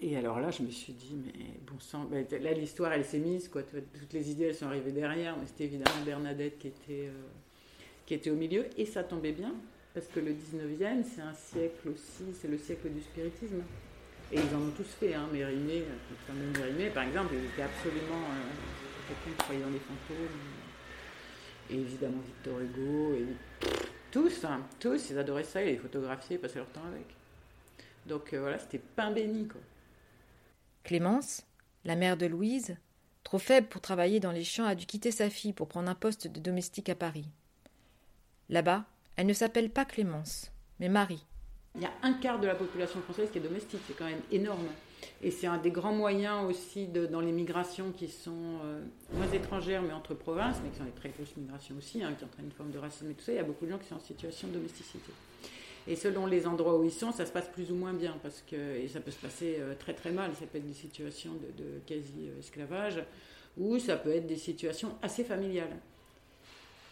et, 0.00 0.16
alors 0.16 0.40
là, 0.40 0.50
je 0.50 0.62
me 0.62 0.70
suis 0.70 0.92
dit, 0.92 1.16
mais 1.24 1.32
bon 1.66 1.78
sang, 1.78 2.08
là 2.10 2.52
l'histoire 2.52 2.92
elle 2.92 3.04
s'est 3.04 3.18
mise, 3.18 3.48
quoi. 3.48 3.62
Toutes 3.62 4.12
les 4.12 4.30
idées 4.30 4.44
elles 4.46 4.54
sont 4.54 4.66
arrivées 4.66 4.92
derrière, 4.92 5.36
mais 5.36 5.46
c'était 5.46 5.64
évidemment 5.64 6.04
Bernadette 6.04 6.58
qui 6.58 6.68
était, 6.68 7.08
euh, 7.08 7.26
qui 8.06 8.14
était 8.14 8.30
au 8.30 8.36
milieu, 8.36 8.66
et 8.76 8.86
ça 8.86 9.04
tombait 9.04 9.32
bien, 9.32 9.54
parce 9.94 10.06
que 10.06 10.20
le 10.20 10.32
19e, 10.32 11.04
c'est 11.04 11.20
un 11.20 11.34
siècle 11.34 11.90
aussi, 11.90 12.32
c'est 12.32 12.48
le 12.48 12.58
siècle 12.58 12.88
du 12.90 13.00
spiritisme. 13.00 13.62
Et 14.32 14.36
ils 14.36 14.54
en 14.54 14.60
ont 14.60 14.70
tous 14.76 14.86
fait, 14.98 15.12
hein, 15.12 15.28
Mérimée, 15.32 15.82
Mérimée 16.56 16.90
par 16.90 17.02
exemple, 17.02 17.34
il 17.34 17.44
était 17.46 17.62
absolument 17.62 18.22
euh, 18.30 19.08
quelqu'un 19.08 19.36
qui 19.36 19.44
croyait 19.44 19.62
dans 19.62 19.70
les 19.70 19.80
fantômes, 19.80 20.38
et 21.68 21.74
évidemment 21.74 22.22
Victor 22.24 22.60
Hugo, 22.60 23.14
et 23.14 23.26
tous, 24.10 24.44
hein, 24.44 24.62
tous, 24.78 25.10
ils 25.10 25.18
adoraient 25.18 25.44
ça, 25.44 25.62
ils 25.62 25.72
les 25.72 25.76
photographiaient, 25.76 26.38
passaient 26.38 26.58
leur 26.58 26.68
temps 26.68 26.86
avec. 26.86 27.19
Donc 28.06 28.32
euh, 28.32 28.40
voilà, 28.40 28.58
c'était 28.58 28.78
pain 28.78 29.10
béni. 29.10 29.46
Quoi. 29.46 29.60
Clémence, 30.84 31.42
la 31.84 31.96
mère 31.96 32.16
de 32.16 32.26
Louise, 32.26 32.76
trop 33.24 33.38
faible 33.38 33.68
pour 33.68 33.80
travailler 33.80 34.20
dans 34.20 34.32
les 34.32 34.44
champs, 34.44 34.64
a 34.64 34.74
dû 34.74 34.86
quitter 34.86 35.10
sa 35.10 35.30
fille 35.30 35.52
pour 35.52 35.68
prendre 35.68 35.90
un 35.90 35.94
poste 35.94 36.26
de 36.26 36.40
domestique 36.40 36.88
à 36.88 36.94
Paris. 36.94 37.28
Là-bas, 38.48 38.84
elle 39.16 39.26
ne 39.26 39.32
s'appelle 39.32 39.70
pas 39.70 39.84
Clémence, 39.84 40.50
mais 40.80 40.88
Marie. 40.88 41.24
Il 41.76 41.82
y 41.82 41.86
a 41.86 41.92
un 42.02 42.14
quart 42.14 42.40
de 42.40 42.46
la 42.46 42.54
population 42.54 43.00
française 43.02 43.30
qui 43.30 43.38
est 43.38 43.42
domestique, 43.42 43.80
c'est 43.86 43.96
quand 43.96 44.06
même 44.06 44.22
énorme. 44.32 44.66
Et 45.22 45.30
c'est 45.30 45.46
un 45.46 45.58
des 45.58 45.70
grands 45.70 45.92
moyens 45.92 46.44
aussi 46.48 46.86
de, 46.86 47.06
dans 47.06 47.20
les 47.20 47.32
migrations 47.32 47.92
qui 47.92 48.08
sont 48.08 48.58
euh, 48.64 48.82
moins 49.12 49.30
étrangères, 49.30 49.82
mais 49.82 49.92
entre 49.92 50.14
provinces, 50.14 50.56
mais 50.62 50.70
qui 50.70 50.78
sont 50.78 50.84
des 50.84 50.90
très 50.90 51.10
grosses 51.10 51.36
migrations 51.36 51.76
aussi, 51.76 52.02
hein, 52.02 52.14
qui 52.18 52.24
entraînent 52.24 52.46
une 52.46 52.52
forme 52.52 52.70
de 52.70 52.78
racisme 52.78 53.10
et 53.10 53.14
tout 53.14 53.24
ça. 53.24 53.32
Il 53.32 53.36
y 53.36 53.38
a 53.38 53.44
beaucoup 53.44 53.66
de 53.66 53.70
gens 53.70 53.78
qui 53.78 53.86
sont 53.86 53.94
en 53.94 54.00
situation 54.00 54.48
de 54.48 54.54
domesticité. 54.54 55.12
Et 55.86 55.96
selon 55.96 56.26
les 56.26 56.46
endroits 56.46 56.78
où 56.78 56.84
ils 56.84 56.92
sont, 56.92 57.12
ça 57.12 57.26
se 57.26 57.32
passe 57.32 57.48
plus 57.48 57.70
ou 57.72 57.74
moins 57.74 57.92
bien, 57.92 58.16
parce 58.22 58.44
que 58.48 58.56
et 58.56 58.88
ça 58.88 59.00
peut 59.00 59.10
se 59.10 59.18
passer 59.20 59.56
euh, 59.58 59.74
très 59.78 59.94
très 59.94 60.12
mal. 60.12 60.32
Ça 60.38 60.46
peut 60.46 60.58
être 60.58 60.66
des 60.66 60.74
situations 60.74 61.32
de, 61.32 61.80
quasi-esclavage, 61.86 63.02
ou 63.56 63.78
ça 63.78 63.96
peut 63.96 64.14
être 64.14 64.26
des 64.26 64.36
situations 64.36 64.96
assez 65.02 65.24
familiales. 65.24 65.76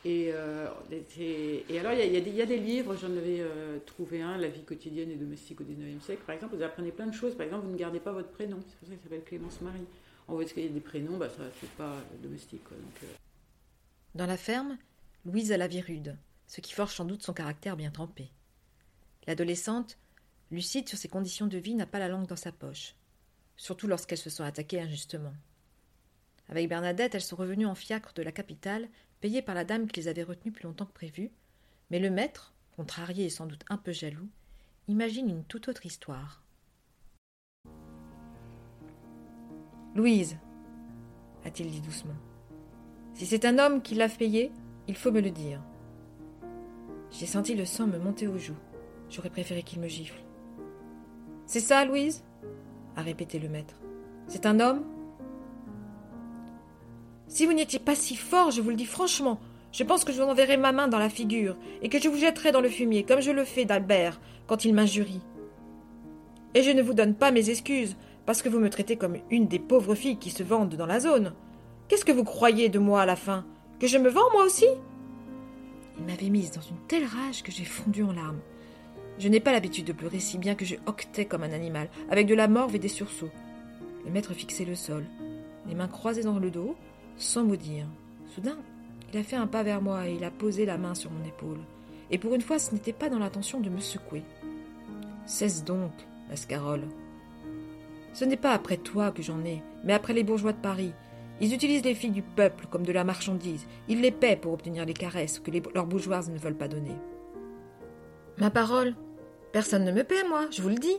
Et, 0.04 0.30
euh, 0.33 0.66
alors, 0.66 1.92
il 1.92 2.35
y, 2.35 2.42
a 2.42 2.47
des 2.47 2.57
livres, 2.57 2.97
j'en 2.97 3.11
avais 3.11 3.40
euh, 3.40 3.78
trouvé 3.85 4.23
un, 4.23 4.38
La 4.38 4.49
vie 4.49 4.62
quotidienne 4.62 5.11
et 5.11 5.16
domestique 5.16 5.61
au 5.61 5.64
19e 5.64 6.00
siècle, 6.00 6.23
par 6.25 6.35
exemple, 6.35 6.57
vous 6.57 6.62
apprenez 6.62 6.92
plein 6.92 7.07
de 7.07 7.14
choses. 7.14 7.35
Par 7.35 7.45
exemple, 7.45 7.66
vous 7.66 7.73
ne 7.73 7.76
gardez 7.76 8.00
pas 8.00 8.12
votre 8.12 8.30
prénom, 8.30 8.59
c'est 8.66 8.76
pour 8.78 8.88
ça 8.88 8.95
qu'il 8.95 9.02
s'appelle 9.02 9.25
Clémence 9.25 9.61
Marie. 9.61 9.85
En 10.28 10.35
voit 10.35 10.45
qu'il 10.45 10.62
y 10.62 10.66
a 10.66 10.71
des 10.71 10.80
prénoms, 10.80 11.16
bah, 11.16 11.28
ça 11.28 11.42
fait 11.52 11.71
pas 11.76 11.97
domestique. 12.23 12.62
Dans 14.14 14.26
la 14.26 14.37
ferme, 14.37 14.78
Louise 15.25 15.52
a 15.52 15.57
la 15.57 15.66
vie 15.66 15.80
rude, 15.80 16.16
ce 16.47 16.61
qui 16.61 16.73
forge 16.73 16.95
sans 16.95 17.04
doute 17.04 17.23
son 17.23 17.33
caractère 17.33 17.76
bien 17.76 17.90
trempé. 17.90 18.30
L'adolescente, 19.28 19.99
lucide 20.50 20.88
sur 20.88 20.97
ses 20.97 21.08
conditions 21.08 21.47
de 21.47 21.58
vie, 21.58 21.75
n'a 21.75 21.85
pas 21.85 21.99
la 21.99 22.08
langue 22.08 22.26
dans 22.26 22.35
sa 22.35 22.50
poche, 22.50 22.94
surtout 23.58 23.87
lorsqu'elle 23.87 24.16
se 24.16 24.30
sent 24.30 24.42
attaquée 24.42 24.80
injustement. 24.80 25.35
Avec 26.49 26.66
Bernadette, 26.66 27.14
elles 27.14 27.20
sont 27.20 27.37
revenues 27.37 27.66
en 27.66 27.75
fiacre 27.75 28.14
de 28.14 28.23
la 28.23 28.32
capitale, 28.32 28.88
payées 29.20 29.42
par 29.42 29.54
la 29.54 29.66
dame 29.66 29.87
qui 29.87 30.00
les 30.00 30.08
avait 30.08 30.23
retenues 30.23 30.50
plus 30.50 30.64
longtemps 30.64 30.87
que 30.87 30.94
prévu, 30.94 31.30
mais 31.90 31.99
le 31.99 32.08
maître, 32.08 32.54
contrarié 32.75 33.26
et 33.26 33.30
sans 33.30 33.44
doute 33.44 33.66
un 33.68 33.76
peu 33.76 33.92
jaloux, 33.92 34.30
imagine 34.88 35.28
une 35.28 35.44
toute 35.44 35.68
autre 35.68 35.85
histoire. 35.85 36.42
Louise, 39.94 40.38
a-t-il 41.44 41.70
dit 41.70 41.82
doucement, 41.82 42.16
si 43.12 43.26
c'est 43.26 43.44
un 43.44 43.58
homme 43.58 43.82
qui 43.82 43.94
l'a 43.94 44.08
payé, 44.08 44.52
il 44.87 44.97
faut 44.97 45.12
me 45.12 45.20
le 45.20 45.30
dire. 45.30 45.62
J'ai 47.11 47.26
senti 47.26 47.54
le 47.54 47.66
sang 47.66 47.87
me 47.87 47.99
monter 47.99 48.26
aux 48.26 48.38
joues. 48.38 48.56
J'aurais 49.11 49.31
préféré 49.31 49.62
qu'il 49.62 49.81
me 49.81 49.88
gifle. 49.88 50.21
C'est 51.47 51.61
ça, 51.61 51.85
Louise? 51.85 52.25
a 52.97 53.03
répété 53.03 53.38
le 53.38 53.49
maître. 53.49 53.77
C'est 54.27 54.45
un 54.45 54.61
homme? 54.61 54.85
Si 57.29 57.47
vous 57.47 57.53
n'étiez 57.53 57.79
pas 57.79 57.95
si 57.95 58.17
fort, 58.17 58.50
je 58.50 58.61
vous 58.61 58.71
le 58.71 58.77
dis 58.77 58.87
franchement, 58.87 59.38
je 59.71 59.85
pense 59.85 60.05
que 60.05 60.12
je 60.12 60.21
vous 60.21 60.29
enverrai 60.29 60.57
ma 60.57 60.73
main 60.73 60.88
dans 60.88 60.99
la 60.99 61.09
figure 61.11 61.57
et 61.83 61.88
que 61.88 62.00
je 62.00 62.09
vous 62.09 62.17
jetterai 62.19 62.53
dans 62.53 62.61
le 62.61 62.69
fumier, 62.69 63.05
comme 63.05 63.21
je 63.21 63.31
le 63.31 63.45
fais 63.45 63.65
d'Albert 63.65 64.21
quand 64.47 64.65
il 64.65 64.75
m'injurie. 64.75 65.21
Et 66.55 66.62
je 66.62 66.71
ne 66.71 66.83
vous 66.83 66.95
donne 66.95 67.15
pas 67.15 67.31
mes 67.31 67.50
excuses, 67.50 67.97
parce 68.27 68.43
que 68.43 68.49
vous 68.49 68.59
me 68.59 68.71
traitez 68.71 68.97
comme 68.97 69.19
une 69.31 69.47
des 69.47 69.59
pauvres 69.59 69.95
filles 69.95 70.19
qui 70.19 70.31
se 70.31 70.43
vendent 70.43 70.75
dans 70.75 70.87
la 70.87 71.00
zone. 71.00 71.35
Qu'est-ce 71.87 72.05
que 72.05 72.12
vous 72.12 72.25
croyez 72.25 72.69
de 72.69 72.79
moi 72.79 73.03
à 73.03 73.07
la 73.07 73.17
fin? 73.17 73.45
Que 73.79 73.87
je 73.87 73.99
me 73.99 74.09
vends 74.09 74.31
moi 74.33 74.45
aussi? 74.45 74.67
Il 75.99 76.05
m'avait 76.05 76.31
mise 76.31 76.50
dans 76.50 76.62
une 76.62 76.87
telle 76.88 77.05
rage 77.05 77.43
que 77.43 77.53
j'ai 77.53 77.65
fondu 77.65 78.03
en 78.03 78.12
larmes. 78.12 78.41
Je 79.19 79.29
n'ai 79.29 79.41
pas 79.41 79.53
l'habitude 79.53 79.85
de 79.85 79.93
pleurer 79.93 80.21
si 80.21 80.39
bien 80.39 80.55
que 80.55 80.65
je 80.65 80.77
hoquetais 80.87 81.25
comme 81.25 81.43
un 81.43 81.53
animal, 81.53 81.89
avec 82.09 82.27
de 82.27 82.35
la 82.35 82.47
morve 82.47 82.77
et 82.77 82.79
des 82.79 82.89
sursauts. 82.89 83.31
Le 84.05 84.13
maître 84.13 84.33
fixait 84.33 84.65
le 84.65 84.77
sol, 84.77 85.05
les 85.67 85.75
mains 85.75 85.89
croisées 85.89 86.23
dans 86.23 86.39
le 86.39 86.51
dos, 86.51 86.77
sans 87.17 87.45
mot 87.45 87.57
dire. 87.57 87.87
Soudain, 88.35 88.59
il 89.13 89.19
a 89.19 89.25
fait 89.25 89.37
un 89.37 89.49
pas 89.49 89.65
vers 89.65 89.83
moi 89.83 90.09
et 90.09 90.15
il 90.15 90.25
a 90.25 90.31
posé 90.31 90.67
la 90.67 90.79
main 90.79 90.95
sur 90.95 91.11
mon 91.11 91.25
épaule. 91.27 91.59
Et 92.11 92.19
pour 92.19 92.35
une 92.35 92.43
fois, 92.43 92.59
ce 92.59 92.73
n'était 92.73 92.93
pas 92.93 93.09
dans 93.09 93.19
l'intention 93.19 93.61
de 93.61 93.69
me 93.69 93.81
secouer. 93.81 94.23
Cesse 95.27 95.65
donc, 95.65 95.93
Lascarole. 96.31 96.87
Ce 98.13 98.25
n'est 98.25 98.37
pas 98.37 98.53
après 98.53 98.77
toi 98.77 99.11
que 99.11 99.23
j'en 99.23 99.45
ai, 99.45 99.63
mais 99.85 99.93
après 99.93 100.13
les 100.13 100.25
bourgeois 100.25 100.53
de 100.53 100.61
Paris. 100.61 100.93
Ils 101.41 101.55
utilisent 101.55 101.85
les 101.85 101.95
filles 101.95 102.11
du 102.11 102.23
peuple 102.23 102.67
comme 102.71 102.85
de 102.85 102.93
la 102.93 103.05
marchandise. 103.05 103.67
Ils 103.89 104.01
les 104.01 104.11
paient 104.11 104.37
pour 104.37 104.53
obtenir 104.53 104.85
les 104.85 104.95
caresses 104.95 105.39
que 105.39 105.51
leurs 105.75 105.87
bourgeoises 105.87 106.31
ne 106.31 106.39
veulent 106.39 106.57
pas 106.57 106.69
donner. 106.69 106.97
Ma 108.39 108.51
parole, 108.51 108.95
personne 109.52 109.85
ne 109.85 109.93
me 109.93 110.05
paie, 110.05 110.26
moi, 110.28 110.47
je 110.50 110.62
vous 110.62 110.69
le 110.69 110.76
dis. 110.76 110.97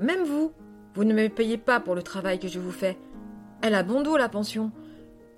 Même 0.00 0.24
vous, 0.24 0.52
vous 0.94 1.04
ne 1.04 1.14
me 1.14 1.28
payez 1.28 1.58
pas 1.58 1.80
pour 1.80 1.94
le 1.94 2.02
travail 2.02 2.38
que 2.38 2.48
je 2.48 2.58
vous 2.58 2.70
fais. 2.70 2.96
Elle 3.62 3.74
a 3.74 3.82
bon 3.82 4.02
dos, 4.02 4.16
la 4.16 4.28
pension. 4.28 4.70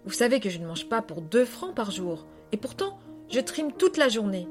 Vous 0.05 0.13
savez 0.13 0.41
que 0.41 0.51
je 0.51 0.59
ne 0.59 0.67
mange 0.67 0.89
pas 0.89 1.03
pour 1.03 1.21
deux 1.21 1.45
francs 1.45 1.75
par 1.75 1.91
jour, 1.91 2.27
et 2.53 2.57
pourtant 2.57 2.99
je 3.29 3.41
trime 3.41 3.73
toute 3.73 3.97
la 3.97 4.09
journée. 4.09 4.49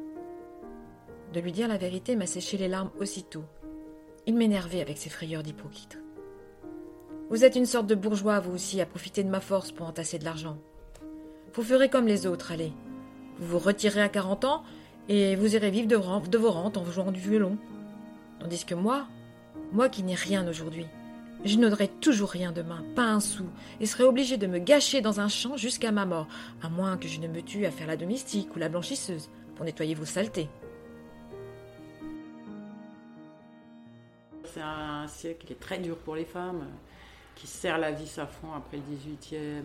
De 1.33 1.39
lui 1.39 1.51
dire 1.51 1.67
la 1.67 1.77
vérité 1.77 2.15
m'a 2.15 2.25
séché 2.25 2.57
les 2.57 2.67
larmes 2.67 2.91
aussitôt. 2.99 3.43
Il 4.25 4.35
m'énervait 4.35 4.81
avec 4.81 4.97
ses 4.97 5.09
frayeurs 5.09 5.43
d'hypocrite. 5.43 5.99
Vous 7.29 7.43
êtes 7.43 7.55
une 7.55 7.65
sorte 7.65 7.87
de 7.87 7.95
bourgeois, 7.95 8.39
vous 8.39 8.53
aussi, 8.53 8.81
à 8.81 8.85
profiter 8.85 9.23
de 9.23 9.29
ma 9.29 9.39
force 9.39 9.71
pour 9.71 9.87
entasser 9.87 10.17
de 10.17 10.25
l'argent. 10.25 10.57
Vous 11.53 11.63
ferez 11.63 11.89
comme 11.89 12.07
les 12.07 12.25
autres, 12.25 12.51
allez. 12.51 12.73
Vous 13.37 13.47
vous 13.47 13.59
retirez 13.59 14.01
à 14.01 14.09
quarante 14.09 14.45
ans 14.45 14.63
et 15.07 15.35
vous 15.35 15.55
irez 15.55 15.69
vivre 15.71 15.87
de, 15.87 16.27
de 16.27 16.37
vos 16.37 16.51
rentes 16.51 16.77
en 16.77 16.85
jouant 16.85 17.11
du 17.11 17.19
violon. 17.19 17.57
Tandis 18.39 18.65
que 18.65 18.75
moi, 18.75 19.07
moi 19.71 19.89
qui 19.89 20.03
n'ai 20.03 20.15
rien 20.15 20.47
aujourd'hui, 20.47 20.85
je 21.45 21.57
n'aurai 21.57 21.87
toujours 21.87 22.29
rien 22.29 22.51
demain, 22.51 22.83
pas 22.95 23.05
un 23.05 23.19
sou, 23.19 23.45
et 23.79 23.85
serai 23.85 24.03
obligé 24.03 24.37
de 24.37 24.47
me 24.47 24.59
gâcher 24.59 25.01
dans 25.01 25.19
un 25.19 25.29
champ 25.29 25.55
jusqu'à 25.55 25.91
ma 25.91 26.05
mort, 26.05 26.27
à 26.61 26.69
moins 26.69 26.97
que 26.97 27.07
je 27.07 27.19
ne 27.19 27.27
me 27.27 27.41
tue 27.41 27.65
à 27.65 27.71
faire 27.71 27.87
la 27.87 27.97
domestique 27.97 28.53
ou 28.55 28.59
la 28.59 28.69
blanchisseuse 28.69 29.29
pour 29.55 29.65
nettoyer 29.65 29.95
vos 29.95 30.05
saletés. 30.05 30.49
C'est 34.53 34.61
un 34.61 35.07
siècle 35.07 35.45
qui 35.45 35.53
est 35.53 35.59
très 35.59 35.79
dur 35.79 35.95
pour 35.97 36.15
les 36.15 36.25
femmes, 36.25 36.65
qui 37.35 37.47
serre 37.47 37.77
la 37.77 37.91
vie 37.91 38.11
à 38.17 38.25
fond 38.25 38.51
après 38.55 38.77
le 38.77 38.83
18e. 38.83 39.63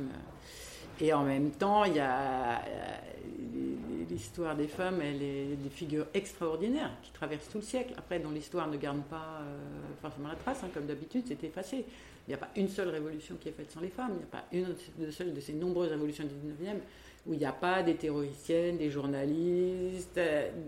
Et 1.00 1.12
en 1.12 1.25
même 1.25 1.50
temps, 1.50 1.85
il 1.85 1.95
y 1.95 2.00
a 2.00 2.62
l'histoire 4.14 4.54
des 4.56 4.68
femmes, 4.68 5.00
elle 5.02 5.23
est 5.23 5.56
des 5.56 5.68
figures 5.68 6.06
extraordinaires 6.14 6.92
qui 7.02 7.11
traversent 7.11 7.49
tout 7.49 7.59
le 7.59 7.64
siècle. 7.64 7.94
Après, 7.99 8.21
dont 8.21 8.30
l'histoire 8.30 8.68
ne 8.68 8.76
garde 8.76 9.02
pas 9.02 9.40
euh, 9.40 9.59
forcément 10.00 10.28
la 10.28 10.37
trace, 10.37 10.61
comme 10.73 10.87
d'habitude, 10.87 11.25
c'est 11.26 11.42
effacé. 11.42 11.85
Il 12.26 12.30
n'y 12.30 12.35
a 12.35 12.38
pas 12.38 12.49
une 12.56 12.68
seule 12.68 12.88
révolution 12.88 13.37
qui 13.40 13.49
est 13.49 13.52
faite 13.52 13.71
sans 13.71 13.80
les 13.80 13.88
femmes. 13.88 14.12
Il 14.12 14.18
n'y 14.18 14.23
a 14.23 14.26
pas 14.26 14.44
une 14.52 15.11
seule 15.11 15.35
de 15.35 15.40
ces 15.40 15.52
nombreuses 15.52 15.90
révolutions 15.90 16.25
du 16.25 16.35
19e 16.35 16.76
où 17.26 17.33
il 17.33 17.38
n'y 17.38 17.44
a 17.44 17.52
pas 17.52 17.83
des 17.83 17.97
terroriciennes, 17.97 18.76
des 18.76 18.90
journalistes, 18.90 20.21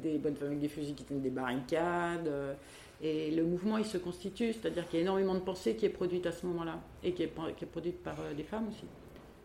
des 0.02 0.18
bonnes 0.18 0.36
femmes 0.36 0.48
avec 0.48 0.60
des 0.60 0.68
fusils 0.68 0.94
qui 0.94 1.04
tiennent 1.04 1.22
des 1.22 1.30
barricades. 1.30 2.26
Euh, 2.26 2.54
et 3.00 3.30
le 3.30 3.44
mouvement, 3.44 3.76
il 3.76 3.84
se 3.84 3.98
constitue, 3.98 4.54
c'est-à-dire 4.54 4.88
qu'il 4.88 4.98
y 4.98 5.02
a 5.02 5.04
énormément 5.04 5.34
de 5.34 5.40
pensée 5.40 5.76
qui 5.76 5.84
est 5.86 5.90
produite 5.90 6.26
à 6.26 6.32
ce 6.32 6.46
moment-là, 6.46 6.80
et 7.04 7.12
qui 7.12 7.24
est, 7.24 7.32
qui 7.56 7.66
produite 7.66 8.02
par 8.02 8.18
euh, 8.20 8.34
des 8.34 8.42
femmes 8.42 8.68
aussi. 8.68 8.86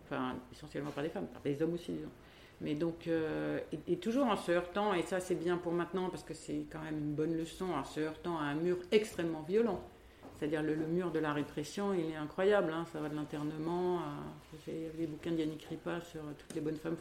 Enfin, 0.06 0.36
essentiellement 0.52 0.92
par 0.92 1.04
des 1.04 1.10
femmes, 1.10 1.28
par 1.28 1.42
des 1.42 1.62
hommes 1.62 1.74
aussi, 1.74 1.92
disons. 1.92 2.10
Mais 2.62 2.76
donc, 2.76 3.08
euh, 3.08 3.60
et, 3.88 3.98
toujours 3.98 4.28
en 4.28 4.38
se 4.38 4.52
heurtant, 4.52 4.94
et 4.94 5.02
ça 5.02 5.20
c'est 5.20 5.36
bien 5.36 5.58
pour 5.58 5.72
maintenant 5.72 6.10
parce 6.10 6.24
que 6.24 6.36
c'est 6.36 6.66
quand 6.72 6.82
même 6.82 6.98
une 6.98 7.14
bonne 7.14 7.36
leçon, 7.36 7.66
en 7.74 7.84
se 7.84 8.00
heurtant 8.00 8.38
à 8.38 8.44
un 8.44 8.56
mur 8.56 8.78
extrêmement 8.92 9.42
violent. 9.42 9.82
C'est-à-dire 10.38 10.62
le, 10.62 10.76
mur 10.76 11.12
de 11.12 11.20
la 11.20 11.34
répression, 11.34 11.94
il 11.94 12.12
est 12.12 12.16
incroyable, 12.16 12.72
hein, 12.72 12.86
ça 12.92 13.00
va 13.00 13.10
de 13.10 13.16
l'internement 13.16 14.00
à. 14.00 14.10
J'ai 14.66 14.92
les 14.98 15.08
bouquins 15.08 15.32
d'Yannick 15.32 15.64
Ripa 15.66 16.02
sur 16.02 16.22
toutes 16.38 16.56
les 16.56 16.62
bonnes 16.62 16.78
femmes 16.78 16.98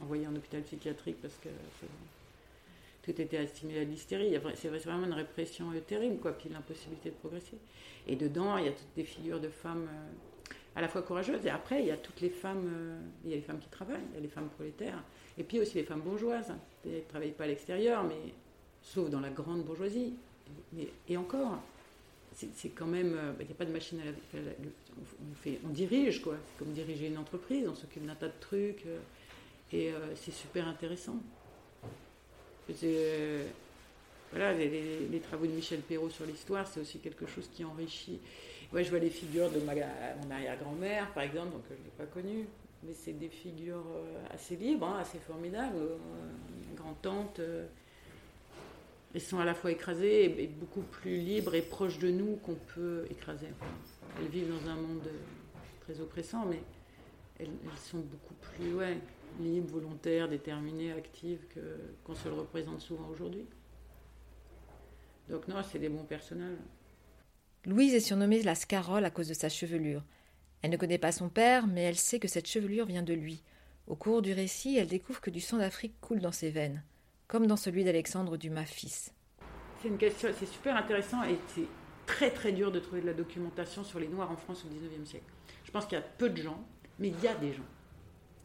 envoyées 0.00 0.26
en 0.26 0.34
hôpital 0.34 0.62
psychiatrique 0.62 1.16
parce 1.20 1.34
que 1.36 1.48
tout 3.06 3.20
était 3.20 3.38
assimilé 3.38 3.80
à 3.80 3.84
l'hystérie. 3.84 4.36
C'est 4.54 4.68
vraiment 4.68 5.06
une 5.06 5.12
répression 5.12 5.70
euh, 5.70 5.80
terrible, 5.80 6.18
quoi, 6.18 6.32
puis 6.32 6.48
l'impossibilité 6.48 7.10
de 7.10 7.14
progresser. 7.14 7.56
Et 8.08 8.16
dedans, 8.16 8.56
il 8.58 8.66
y 8.66 8.68
a 8.68 8.72
toutes 8.72 8.94
des 8.96 9.04
figures 9.04 9.40
de 9.40 9.48
femmes. 9.48 9.88
Euh, 9.88 10.12
à 10.76 10.82
la 10.82 10.88
fois 10.88 11.02
courageuse. 11.02 11.44
Et 11.46 11.50
après, 11.50 11.80
il 11.80 11.86
y 11.86 11.90
a 11.90 11.96
toutes 11.96 12.20
les 12.20 12.28
femmes, 12.28 12.70
euh, 12.72 12.98
il 13.24 13.30
y 13.30 13.32
a 13.32 13.36
les 13.36 13.42
femmes 13.42 13.58
qui 13.58 13.68
travaillent, 13.68 14.04
il 14.10 14.16
y 14.16 14.18
a 14.18 14.20
les 14.20 14.28
femmes 14.28 14.50
prolétaires, 14.50 15.02
et 15.38 15.42
puis 15.42 15.58
aussi 15.58 15.74
les 15.74 15.84
femmes 15.84 16.02
bourgeoises. 16.02 16.52
Elles 16.84 16.92
ne 16.92 17.00
travaillent 17.00 17.32
pas 17.32 17.44
à 17.44 17.46
l'extérieur, 17.48 18.04
mais 18.04 18.34
sauf 18.82 19.08
dans 19.10 19.20
la 19.20 19.30
grande 19.30 19.64
bourgeoisie. 19.64 20.14
Et 21.08 21.16
encore, 21.16 21.58
c'est 22.32 22.68
quand 22.68 22.86
même, 22.86 23.14
euh, 23.16 23.32
il 23.40 23.46
n'y 23.46 23.52
a 23.52 23.54
pas 23.54 23.64
de 23.64 23.72
machine 23.72 23.98
à 24.00 24.04
la, 24.04 24.40
on, 25.64 25.68
dirige 25.70 26.22
quoi, 26.22 26.36
comme 26.58 26.72
diriger 26.72 27.06
une 27.08 27.18
entreprise, 27.18 27.66
on 27.66 27.74
s'occupe 27.74 28.06
d'un 28.06 28.14
tas 28.14 28.28
de 28.28 28.38
trucs, 28.38 28.84
euh, 28.86 28.98
et 29.72 29.92
c'est 30.14 30.32
super 30.32 30.68
intéressant. 30.68 31.16
Voilà, 34.30 34.52
les, 34.52 35.20
travaux 35.22 35.46
de 35.46 35.52
Michel 35.52 35.80
Perrault 35.80 36.10
sur 36.10 36.26
l'histoire, 36.26 36.66
c'est 36.66 36.80
aussi 36.80 36.98
quelque 36.98 37.26
chose 37.26 37.48
qui 37.52 37.64
enrichit 37.64 38.20
moi, 38.72 38.82
je 38.82 38.90
vois 38.90 38.98
les 38.98 39.10
figures 39.10 39.50
de 39.50 39.60
ma, 39.60 39.74
mon 39.74 40.30
arrière-grand-mère, 40.30 41.12
par 41.12 41.22
exemple, 41.22 41.52
donc 41.52 41.62
je 41.70 41.74
ne 41.74 41.84
l'ai 41.84 41.90
pas 41.96 42.06
connue. 42.06 42.46
Mais 42.82 42.94
c'est 42.94 43.12
des 43.12 43.28
figures 43.28 43.84
euh, 43.94 44.34
assez 44.34 44.56
libres, 44.56 44.86
hein, 44.86 44.98
assez 45.00 45.18
formidables. 45.18 45.76
Euh, 45.76 45.96
grand-tante, 46.74 47.38
euh, 47.40 47.66
elles 49.14 49.20
sont 49.20 49.38
à 49.38 49.44
la 49.44 49.54
fois 49.54 49.70
écrasées 49.70 50.42
et, 50.42 50.46
beaucoup 50.46 50.82
plus 50.82 51.16
libres 51.16 51.54
et 51.54 51.62
proches 51.62 51.98
de 51.98 52.10
nous 52.10 52.36
qu'on 52.36 52.56
peut 52.74 53.06
écraser. 53.10 53.48
Elles 54.18 54.28
vivent 54.28 54.50
dans 54.50 54.70
un 54.70 54.76
monde 54.76 55.08
très 55.80 56.00
oppressant, 56.00 56.44
mais 56.44 56.60
elles, 57.38 57.48
sont 57.76 57.98
beaucoup 57.98 58.34
plus 58.34 58.74
ouais, 58.74 58.98
libres, 59.40 59.78
volontaires, 59.78 60.28
déterminées, 60.28 60.92
actives 60.92 61.46
que, 61.54 61.60
qu'on 62.04 62.14
se 62.14 62.28
le 62.28 62.34
représente 62.34 62.80
souvent 62.80 63.08
aujourd'hui. 63.08 63.46
Donc 65.28 65.48
non, 65.48 65.62
c'est 65.62 65.78
des 65.78 65.88
bons 65.88 66.04
personnages. 66.04 66.58
Louise 67.64 67.94
est 67.94 68.00
surnommée 68.00 68.42
la 68.42 68.54
Scarole 68.54 69.04
à 69.04 69.10
cause 69.10 69.28
de 69.28 69.34
sa 69.34 69.48
chevelure. 69.48 70.02
Elle 70.62 70.70
ne 70.70 70.76
connaît 70.76 70.98
pas 70.98 71.12
son 71.12 71.28
père, 71.28 71.66
mais 71.66 71.82
elle 71.82 71.96
sait 71.96 72.18
que 72.18 72.28
cette 72.28 72.46
chevelure 72.46 72.86
vient 72.86 73.02
de 73.02 73.12
lui. 73.12 73.42
Au 73.86 73.96
cours 73.96 74.22
du 74.22 74.32
récit, 74.32 74.76
elle 74.76 74.86
découvre 74.86 75.20
que 75.20 75.30
du 75.30 75.40
sang 75.40 75.58
d'Afrique 75.58 76.00
coule 76.00 76.20
dans 76.20 76.32
ses 76.32 76.50
veines, 76.50 76.82
comme 77.28 77.46
dans 77.46 77.56
celui 77.56 77.84
d'Alexandre 77.84 78.36
Dumas 78.36 78.64
fils. 78.64 79.12
C'est 79.80 79.88
une 79.88 79.98
question, 79.98 80.30
c'est 80.38 80.46
super 80.46 80.76
intéressant 80.76 81.22
et 81.24 81.38
c'est 81.54 81.66
très 82.06 82.30
très 82.30 82.52
dur 82.52 82.72
de 82.72 82.78
trouver 82.78 83.00
de 83.00 83.06
la 83.06 83.14
documentation 83.14 83.84
sur 83.84 84.00
les 84.00 84.08
Noirs 84.08 84.30
en 84.30 84.36
France 84.36 84.64
au 84.64 84.68
XIXe 84.68 85.08
siècle. 85.08 85.26
Je 85.64 85.70
pense 85.70 85.86
qu'il 85.86 85.98
y 85.98 86.00
a 86.00 86.04
peu 86.04 86.30
de 86.30 86.40
gens, 86.40 86.64
mais 86.98 87.08
il 87.08 87.20
y 87.20 87.28
a 87.28 87.34
des 87.34 87.52
gens. 87.52 87.66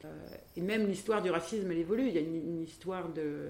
Euh, 0.06 0.28
et 0.58 0.62
même 0.62 0.88
l'histoire 0.88 1.22
du 1.22 1.30
racisme, 1.30 1.70
elle 1.72 1.78
évolue. 1.78 2.08
Il 2.08 2.14
y 2.14 2.18
a 2.18 2.22
une 2.22 2.62
histoire 2.62 3.10
de 3.10 3.50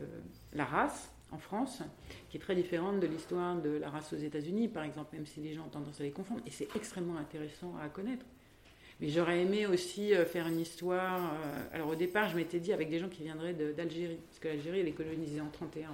la 0.53 0.65
race, 0.65 1.11
en 1.31 1.38
France, 1.38 1.81
qui 2.29 2.38
est 2.38 2.39
très 2.39 2.55
différente 2.55 3.00
de 3.00 3.07
l'histoire 3.07 3.55
de 3.55 3.69
la 3.69 3.89
race 3.89 4.13
aux 4.13 4.17
États-Unis, 4.17 4.67
par 4.67 4.83
exemple, 4.83 5.15
même 5.15 5.25
si 5.25 5.39
les 5.39 5.53
gens 5.53 5.65
ont 5.65 5.69
tendance 5.69 6.00
à 6.00 6.03
les 6.03 6.11
confondre. 6.11 6.41
Et 6.45 6.51
c'est 6.51 6.67
extrêmement 6.75 7.17
intéressant 7.17 7.73
à 7.81 7.89
connaître. 7.89 8.25
Mais 9.00 9.09
j'aurais 9.09 9.41
aimé 9.41 9.65
aussi 9.65 10.13
euh, 10.13 10.25
faire 10.25 10.47
une 10.47 10.59
histoire. 10.59 11.33
Euh, 11.33 11.75
alors 11.75 11.89
au 11.89 11.95
départ, 11.95 12.29
je 12.29 12.35
m'étais 12.35 12.59
dit 12.59 12.71
avec 12.71 12.89
des 12.89 13.00
gens 13.00 13.09
qui 13.09 13.23
viendraient 13.23 13.53
d'Algérie, 13.53 14.19
parce 14.27 14.39
que 14.39 14.47
l'Algérie, 14.50 14.81
elle 14.81 14.88
est 14.88 14.91
colonisée 14.91 15.41
en 15.41 15.50
31 15.50 15.89
en 15.89 15.93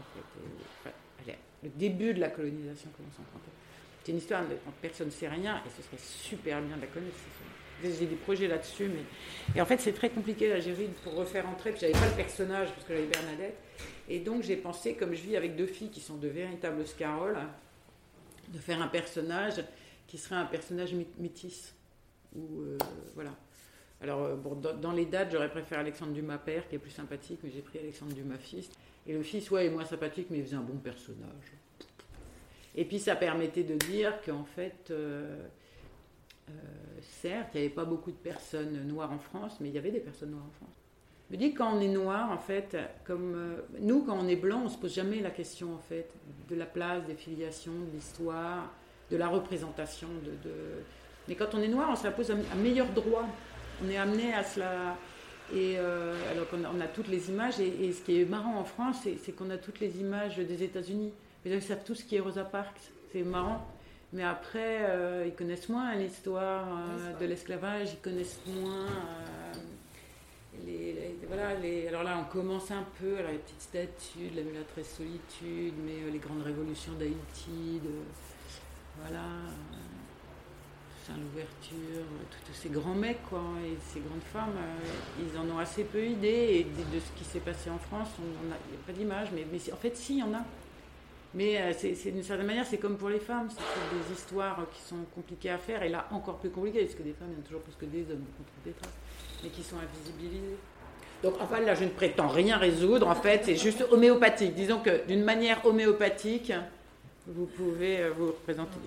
fait. 1.23 1.33
le 1.63 1.69
début 1.69 2.13
de 2.13 2.19
la 2.19 2.29
colonisation 2.29 2.89
commence 2.97 3.13
en 3.13 3.23
31. 3.31 3.51
C'est 4.03 4.11
une 4.11 4.17
histoire 4.17 4.41
dont 4.43 4.55
personne 4.81 5.07
ne 5.07 5.11
sait 5.11 5.27
rien, 5.27 5.61
et 5.65 5.69
ce 5.69 5.81
serait 5.81 5.97
super 5.97 6.61
bien 6.61 6.75
de 6.75 6.81
la 6.81 6.87
connaître. 6.87 7.15
J'ai 7.83 8.05
des 8.05 8.15
projets 8.15 8.47
là-dessus, 8.47 8.87
mais 8.87 9.03
et 9.55 9.61
en 9.61 9.65
fait 9.65 9.79
c'est 9.79 9.93
très 9.93 10.09
compliqué 10.09 10.49
l'Algérie 10.49 10.89
pour 11.03 11.15
refaire 11.15 11.47
entrer. 11.47 11.71
Puis 11.71 11.81
j'avais 11.81 11.93
pas 11.93 12.07
le 12.07 12.15
personnage 12.15 12.69
parce 12.69 12.85
que 12.85 12.93
j'avais 12.93 13.07
Bernadette. 13.07 13.57
Et 14.09 14.19
donc 14.19 14.43
j'ai 14.43 14.55
pensé, 14.55 14.95
comme 14.95 15.13
je 15.13 15.21
vis 15.21 15.35
avec 15.35 15.55
deux 15.55 15.67
filles 15.67 15.89
qui 15.89 16.01
sont 16.01 16.15
de 16.15 16.27
véritables 16.27 16.85
scaroles, 16.87 17.37
de 18.49 18.59
faire 18.59 18.81
un 18.81 18.87
personnage 18.87 19.63
qui 20.07 20.17
serait 20.17 20.35
un 20.35 20.45
personnage 20.45 20.93
métis. 21.19 21.75
Ou, 22.35 22.61
euh, 22.61 22.77
voilà. 23.13 23.31
Alors, 24.01 24.23
euh, 24.23 24.35
bon, 24.35 24.55
dans, 24.55 24.91
les 24.91 25.05
dates, 25.05 25.31
j'aurais 25.31 25.49
préféré 25.49 25.81
Alexandre 25.81 26.13
Dumas 26.13 26.37
père, 26.37 26.67
qui 26.67 26.75
est 26.75 26.79
plus 26.79 26.91
sympathique, 26.91 27.39
mais 27.43 27.49
j'ai 27.49 27.61
pris 27.61 27.79
Alexandre 27.79 28.13
Dumas 28.13 28.37
fils. 28.37 28.69
Et 29.05 29.13
le 29.13 29.23
fils, 29.23 29.49
ouais, 29.51 29.65
est 29.65 29.69
moins 29.69 29.85
sympathique, 29.85 30.27
mais 30.29 30.39
il 30.39 30.45
faisait 30.45 30.55
un 30.55 30.61
bon 30.61 30.77
personnage. 30.77 31.51
Et 32.75 32.85
puis 32.85 32.99
ça 32.99 33.15
permettait 33.15 33.63
de 33.63 33.75
dire 33.75 34.13
qu'en 34.23 34.43
fait, 34.43 34.93
certes, 37.21 37.49
il 37.53 37.61
n'y 37.61 37.65
avait 37.65 37.75
pas 37.75 37.85
beaucoup 37.85 38.11
de 38.11 38.17
personnes 38.17 38.87
noires 38.87 39.11
en 39.11 39.19
France, 39.19 39.57
mais 39.59 39.69
il 39.69 39.75
y 39.75 39.77
avait 39.77 39.91
des 39.91 39.99
personnes 39.99 40.31
noires 40.31 40.45
en 40.45 40.51
France. 40.51 40.75
Je 41.29 41.35
me 41.35 41.39
dis 41.39 41.53
quand 41.53 41.73
on 41.75 41.81
est 41.81 41.89
noir, 41.89 42.31
en 42.31 42.37
fait, 42.37 42.77
comme 43.03 43.57
nous, 43.79 44.03
quand 44.03 44.17
on 44.17 44.27
est 44.27 44.37
blanc, 44.37 44.61
on 44.65 44.69
se 44.69 44.77
pose 44.77 44.93
jamais 44.93 45.19
la 45.19 45.31
question, 45.31 45.73
en 45.73 45.79
fait, 45.79 46.09
de 46.49 46.55
la 46.55 46.65
place, 46.65 47.05
des 47.05 47.15
filiations, 47.15 47.73
de 47.73 47.95
l'histoire, 47.95 48.71
de 49.11 49.17
la 49.17 49.27
représentation. 49.27 50.07
De, 50.23 50.49
Mais 51.27 51.35
quand 51.35 51.53
on 51.53 51.61
est 51.61 51.67
noir, 51.67 51.89
on 51.91 51.95
se 51.95 52.05
la 52.05 52.11
pose 52.11 52.31
un 52.31 52.55
meilleur 52.55 52.87
droit. 52.87 53.27
On 53.83 53.89
est 53.89 53.97
amené 53.97 54.33
à 54.33 54.43
cela 54.43 54.95
et 55.53 55.75
euh, 55.77 56.13
alors 56.31 56.49
qu'on 56.49 56.63
a, 56.63 56.71
on 56.75 56.81
a 56.81 56.87
toutes 56.87 57.07
les 57.07 57.29
images, 57.29 57.59
et, 57.59 57.93
ce 57.93 58.01
qui 58.01 58.21
est 58.21 58.25
marrant 58.25 58.57
en 58.57 58.65
France, 58.65 58.97
c'est, 59.03 59.31
qu'on 59.31 59.49
a 59.49 59.57
toutes 59.57 59.79
les 59.79 59.99
images 59.99 60.37
des 60.37 60.63
États-Unis. 60.63 61.11
Gens 61.45 61.61
savent 61.61 61.83
tout 61.85 61.95
ce 61.95 62.03
qui 62.03 62.17
est 62.17 62.19
Rosa 62.19 62.43
Parks, 62.43 62.91
c'est 63.13 63.23
marrant. 63.23 63.65
Mais 64.13 64.23
après, 64.23 64.85
euh, 64.89 65.25
ils 65.27 65.33
connaissent 65.33 65.69
moins 65.69 65.93
l'histoire 65.95 66.65
euh, 66.67 67.19
de 67.19 67.25
l'esclavage, 67.25 67.93
ils 67.93 67.99
connaissent 67.99 68.39
moins. 68.47 68.87
Les, 70.65 71.15
voilà, 71.27 71.53
les, 71.55 71.87
alors 71.87 72.03
là, 72.03 72.17
on 72.19 72.31
commence 72.31 72.71
un 72.71 72.85
peu, 72.99 73.17
alors 73.17 73.31
les 73.31 73.37
petites 73.37 73.61
statues 73.61 74.29
de 74.31 74.37
la 74.37 74.43
mulâtresse 74.43 74.95
solitude, 74.95 75.73
mais 75.85 76.11
les 76.11 76.19
grandes 76.19 76.41
révolutions 76.41 76.93
d'Haïti, 76.93 77.79
de, 77.83 77.91
voilà 78.99 79.21
l'ouverture, 81.15 82.03
tous 82.45 82.53
ces 82.53 82.69
grands 82.69 82.95
mecs 82.95 83.23
quoi, 83.29 83.41
et 83.65 83.77
ces 83.93 83.99
grandes 83.99 84.23
femmes, 84.33 84.57
euh, 84.57 85.23
ils 85.23 85.37
en 85.37 85.55
ont 85.55 85.59
assez 85.59 85.83
peu 85.83 86.03
idée 86.03 86.27
et 86.59 86.63
de, 86.63 86.99
ce 86.99 87.11
qui 87.17 87.23
s'est 87.23 87.39
passé 87.39 87.69
en 87.69 87.77
France, 87.77 88.09
il 88.19 88.47
n'y 88.47 88.53
a 88.53 88.85
pas 88.85 88.93
d'image, 88.93 89.29
mais, 89.33 89.45
mais, 89.51 89.59
en 89.71 89.77
fait 89.77 89.95
si, 89.95 90.15
il 90.15 90.19
y 90.19 90.23
en 90.23 90.33
a. 90.33 90.43
Mais 91.33 91.61
euh, 91.61 91.73
d'une 92.05 92.23
certaine 92.23 92.47
manière, 92.47 92.65
c'est 92.65 92.77
comme 92.77 92.97
pour 92.97 93.09
les 93.09 93.19
femmes, 93.19 93.49
c'est 93.49 93.97
des 93.97 94.13
histoires 94.13 94.65
qui 94.73 94.81
sont 94.81 95.03
compliquées 95.13 95.49
à 95.49 95.57
faire, 95.57 95.83
et 95.83 95.89
là 95.89 96.07
encore 96.11 96.37
plus 96.37 96.49
compliquées, 96.49 96.83
parce 96.83 96.95
que 96.95 97.03
des 97.03 97.13
femmes, 97.13 97.29
il 97.31 97.33
y 97.33 97.37
en 97.37 97.41
a 97.41 97.45
toujours 97.45 97.61
plus 97.61 97.75
que 97.75 97.85
des 97.85 98.11
hommes, 98.11 98.23
mais 99.43 99.49
qui 99.49 99.63
sont 99.63 99.77
invisibilisées. 99.77 100.57
Donc 101.23 101.39
en 101.41 101.47
fait, 101.47 101.65
là, 101.65 101.75
je 101.75 101.83
ne 101.83 101.89
prétends 101.89 102.27
rien 102.27 102.57
résoudre, 102.57 103.07
en 103.07 103.15
fait, 103.15 103.43
c'est 103.45 103.55
juste 103.55 103.85
homéopathique. 103.91 104.55
Disons 104.55 104.79
que 104.79 105.05
d'une 105.07 105.23
manière 105.23 105.65
homéopathique, 105.65 106.53
vous 107.27 107.45
pouvez 107.45 107.99
euh, 107.99 108.11
vous 108.11 108.27
représenter. 108.27 108.77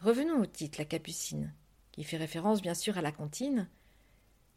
Revenons 0.00 0.40
au 0.40 0.46
titre, 0.46 0.78
la 0.80 0.84
capucine, 0.84 1.52
qui 1.92 2.02
fait 2.02 2.16
référence 2.16 2.60
bien 2.60 2.74
sûr 2.74 2.98
à 2.98 3.02
la 3.02 3.12
comptine, 3.12 3.68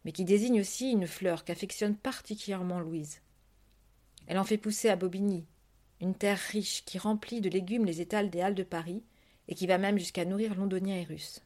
mais 0.04 0.12
qui 0.12 0.26
désigne 0.26 0.62
aussi 0.62 0.92
une 0.92 1.08
fleur 1.08 1.44
qu'affectionne 1.44 1.96
particulièrement 1.96 2.80
Louise. 2.80 3.22
Elle 4.28 4.40
en 4.40 4.44
fait 4.44 4.58
pousser 4.58 4.90
à 4.90 4.96
Bobigny, 4.96 5.46
une 6.02 6.16
terre 6.16 6.40
riche 6.52 6.84
qui 6.86 6.98
remplit 6.98 7.42
de 7.42 7.50
légumes 7.50 7.86
les 7.86 8.02
étals 8.02 8.30
des 8.30 8.42
Halles 8.42 8.56
de 8.56 8.64
Paris 8.64 9.04
et 9.48 9.56
qui 9.56 9.68
va 9.68 9.78
même 9.78 9.98
jusqu'à 9.98 10.26
nourrir 10.26 10.56
londoniens 10.56 10.96
et 10.96 11.04
russes. 11.04 11.42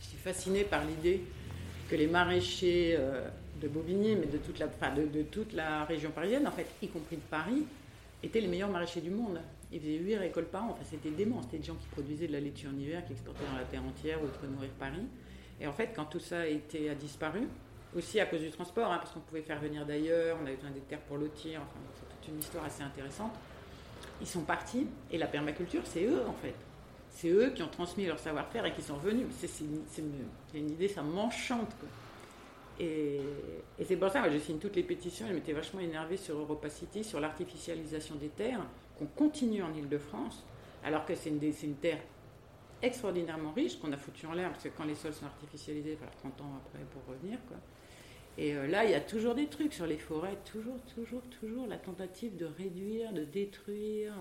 Je 0.00 0.06
suis 0.06 0.18
fascinée 0.18 0.64
par 0.64 0.84
l'idée 0.84 1.22
que 1.88 1.96
les 1.96 2.06
maraîchers 2.06 2.96
euh, 2.98 3.28
de 3.60 3.68
Bobigny, 3.68 4.16
mais 4.16 4.26
de 4.26 4.38
toute, 4.38 5.52
la, 5.52 5.84
région 5.84 6.10
parisienne, 6.10 6.46
en 6.46 6.52
fait, 6.52 6.66
y 6.82 6.88
compris 6.88 7.16
de 7.16 7.22
Paris, 7.22 7.64
étaient 8.22 8.40
les 8.40 8.48
meilleurs 8.48 8.70
maraîchers 8.70 9.00
du 9.00 9.10
monde. 9.10 9.40
Ils 9.72 9.80
faisaient 9.80 9.98
8 9.98 10.16
récoltes 10.16 10.50
par 10.50 10.64
an. 10.64 10.68
Enfin, 10.72 10.84
c'était 10.88 11.10
dément. 11.10 11.42
C'était 11.42 11.58
des 11.58 11.64
gens 11.64 11.74
qui 11.74 11.86
produisaient 11.88 12.26
de 12.26 12.32
la 12.32 12.40
laitue 12.40 12.66
en 12.66 12.78
hiver, 12.78 13.04
qui 13.06 13.12
exportaient 13.12 13.44
dans 13.50 13.58
la 13.58 13.64
terre 13.64 13.84
entière 13.84 14.22
ou 14.22 14.26
pour 14.26 14.48
nourrir 14.48 14.70
Paris. 14.78 15.06
Et 15.60 15.66
en 15.66 15.72
fait, 15.72 15.90
quand 15.94 16.06
tout 16.06 16.20
ça 16.20 16.40
a, 16.40 16.46
été, 16.46 16.88
a 16.88 16.94
disparu, 16.94 17.40
aussi 17.96 18.20
à 18.20 18.26
cause 18.26 18.40
du 18.40 18.50
transport, 18.50 18.92
hein, 18.92 18.98
parce 18.98 19.12
qu'on 19.12 19.20
pouvait 19.20 19.42
faire 19.42 19.60
venir 19.60 19.84
d'ailleurs, 19.84 20.38
on 20.40 20.46
avait 20.46 20.56
besoin 20.56 20.70
des 20.70 20.80
terres 20.80 21.00
pour 21.00 21.16
lotir, 21.16 21.60
enfin, 21.62 21.80
c'est 21.94 22.16
toute 22.16 22.28
une 22.28 22.38
histoire 22.38 22.64
assez 22.64 22.82
intéressante. 22.82 23.32
Ils 24.20 24.26
sont 24.26 24.42
partis, 24.42 24.86
et 25.10 25.18
la 25.18 25.26
permaculture, 25.26 25.82
c'est 25.84 26.04
eux 26.04 26.22
en 26.26 26.34
fait. 26.34 26.54
C'est 27.10 27.28
eux 27.28 27.50
qui 27.50 27.62
ont 27.62 27.68
transmis 27.68 28.06
leur 28.06 28.18
savoir-faire 28.18 28.64
et 28.66 28.72
qui 28.72 28.82
sont 28.82 28.94
revenus. 28.94 29.26
C'est 29.36 29.98
une, 30.54 30.70
idée, 30.70 30.88
ça 30.88 31.02
m'enchante. 31.02 31.74
Et, 32.78 33.20
c'est 33.84 33.96
pour 33.96 34.10
ça 34.10 34.22
que 34.22 34.30
je 34.30 34.38
signe 34.38 34.58
toutes 34.58 34.76
les 34.76 34.82
pétitions. 34.82 35.26
Je 35.28 35.34
m'étais 35.34 35.52
vachement 35.52 35.80
énervée 35.80 36.16
sur 36.16 36.38
Europa 36.38 36.70
City, 36.70 37.02
sur 37.02 37.20
l'artificialisation 37.20 38.14
des 38.14 38.28
terres 38.28 38.64
qu'on 38.98 39.06
continue 39.06 39.62
en 39.62 39.74
Ile-de-France, 39.74 40.44
alors 40.84 41.04
que 41.04 41.14
c'est 41.14 41.30
une, 41.30 41.74
terre 41.74 41.98
extraordinairement 42.82 43.52
riche 43.52 43.78
qu'on 43.78 43.92
a 43.92 43.96
foutu 43.96 44.26
en 44.26 44.32
l'air, 44.32 44.50
parce 44.50 44.64
que 44.64 44.68
quand 44.68 44.84
les 44.84 44.94
sols 44.94 45.12
sont 45.12 45.26
artificialisés, 45.26 45.92
il 45.92 45.98
va 45.98 46.06
30 46.06 46.40
ans 46.40 46.60
après 46.64 46.84
pour 46.92 47.02
revenir. 47.14 47.38
Quoi. 47.46 47.56
Et 48.38 48.54
euh, 48.54 48.66
là, 48.66 48.84
il 48.84 48.90
y 48.90 48.94
a 48.94 49.00
toujours 49.00 49.34
des 49.34 49.46
trucs 49.46 49.74
sur 49.74 49.86
les 49.86 49.98
forêts, 49.98 50.36
toujours, 50.44 50.80
toujours, 50.94 51.22
toujours 51.40 51.66
la 51.66 51.76
tentative 51.76 52.36
de 52.36 52.46
réduire, 52.46 53.12
de 53.12 53.24
détruire 53.24 54.14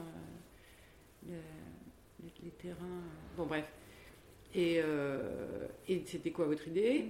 euh, 1.30 1.42
les, 2.44 2.52
terrains. 2.52 3.04
Bon, 3.38 3.46
bref. 3.46 3.66
Et, 4.54 4.82
euh, 4.84 5.68
c'était 6.06 6.32
quoi 6.32 6.46
votre 6.46 6.68
idée? 6.68 7.06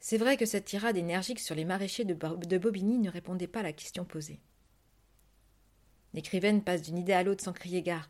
C'est 0.00 0.18
vrai 0.18 0.36
que 0.36 0.46
cette 0.46 0.64
tirade 0.64 0.96
énergique 0.96 1.40
sur 1.40 1.54
les 1.54 1.64
maraîchers 1.64 2.04
de 2.04 2.58
Bobigny 2.58 2.98
ne 2.98 3.10
répondait 3.10 3.46
pas 3.46 3.60
à 3.60 3.64
la 3.64 3.72
question 3.72 4.04
posée. 4.04 4.40
L'écrivaine 6.14 6.62
passe 6.62 6.82
d'une 6.82 6.98
idée 6.98 7.12
à 7.12 7.22
l'autre 7.22 7.44
sans 7.44 7.52
crier 7.52 7.82
gare. 7.82 8.08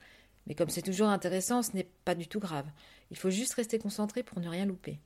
Mais 0.50 0.56
comme 0.56 0.68
c'est 0.68 0.82
toujours 0.82 1.10
intéressant, 1.10 1.62
ce 1.62 1.76
n'est 1.76 1.88
pas 2.04 2.16
du 2.16 2.26
tout 2.26 2.40
grave. 2.40 2.66
Il 3.12 3.16
faut 3.16 3.30
juste 3.30 3.54
rester 3.54 3.78
concentré 3.78 4.24
pour 4.24 4.40
ne 4.40 4.48
rien 4.48 4.66
louper. 4.66 4.98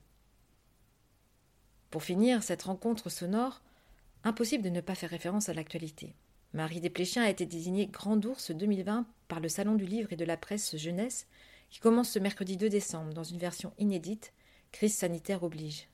Pour 1.91 2.01
finir, 2.01 2.41
cette 2.41 2.63
rencontre 2.63 3.11
sonore, 3.11 3.61
impossible 4.23 4.63
de 4.63 4.71
ne 4.71 4.81
pas 4.81 4.95
faire 4.95 5.11
référence 5.11 5.47
à 5.47 5.53
l'actualité. 5.53 6.15
Marie 6.53 6.81
Desplechin 6.81 7.21
a 7.21 7.29
été 7.29 7.45
désignée 7.45 7.85
Grand 7.85 8.25
Ours 8.25 8.49
2020 8.49 9.05
par 9.27 9.39
le 9.39 9.47
Salon 9.47 9.75
du 9.75 9.85
Livre 9.85 10.11
et 10.11 10.15
de 10.15 10.25
la 10.25 10.35
Presse 10.35 10.75
Jeunesse, 10.77 11.27
qui 11.69 11.79
commence 11.79 12.09
ce 12.09 12.17
mercredi 12.17 12.57
2 12.57 12.67
décembre 12.67 13.13
dans 13.13 13.23
une 13.23 13.37
version 13.37 13.71
inédite, 13.77 14.33
crise 14.71 14.95
sanitaire 14.95 15.43
oblige. 15.43 15.89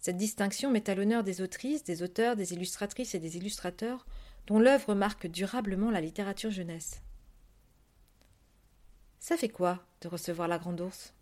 Cette 0.00 0.18
distinction 0.18 0.70
met 0.70 0.88
à 0.88 0.94
l'honneur 0.94 1.24
des 1.24 1.40
autrices, 1.40 1.82
des 1.82 2.04
auteurs, 2.04 2.36
des 2.36 2.52
illustratrices 2.52 3.16
et 3.16 3.18
des 3.18 3.38
illustrateurs 3.38 4.06
dont 4.46 4.60
l'œuvre 4.60 4.94
marque 4.94 5.26
durablement 5.26 5.90
la 5.90 6.00
littérature 6.00 6.52
jeunesse. 6.52 7.02
Ça 9.20 9.36
fait 9.36 9.48
quoi 9.48 9.78
de 10.00 10.08
recevoir 10.08 10.48
la 10.48 10.58
Grande 10.58 10.80
Ourse 10.80 11.12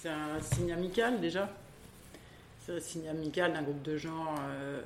C'est 0.00 0.08
un 0.08 0.40
signe 0.40 0.72
amical 0.72 1.20
déjà. 1.20 1.48
C'est 2.64 2.76
un 2.76 2.80
signe 2.80 3.08
amical 3.08 3.52
d'un 3.52 3.62
groupe 3.62 3.82
de 3.82 3.96
gens, 3.96 4.34
euh, 4.40 4.80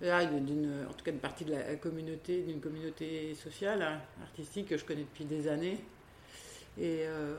d'une, 0.00 0.86
en 0.88 0.92
tout 0.92 1.04
cas 1.04 1.10
une 1.10 1.18
partie 1.18 1.44
de 1.44 1.52
la 1.52 1.76
communauté, 1.76 2.42
d'une 2.42 2.60
communauté 2.60 3.34
sociale, 3.34 3.82
hein, 3.82 4.00
artistique 4.22 4.68
que 4.68 4.76
je 4.76 4.84
connais 4.84 5.02
depuis 5.02 5.24
des 5.24 5.48
années. 5.48 5.78
Et 6.78 7.04
euh, 7.06 7.34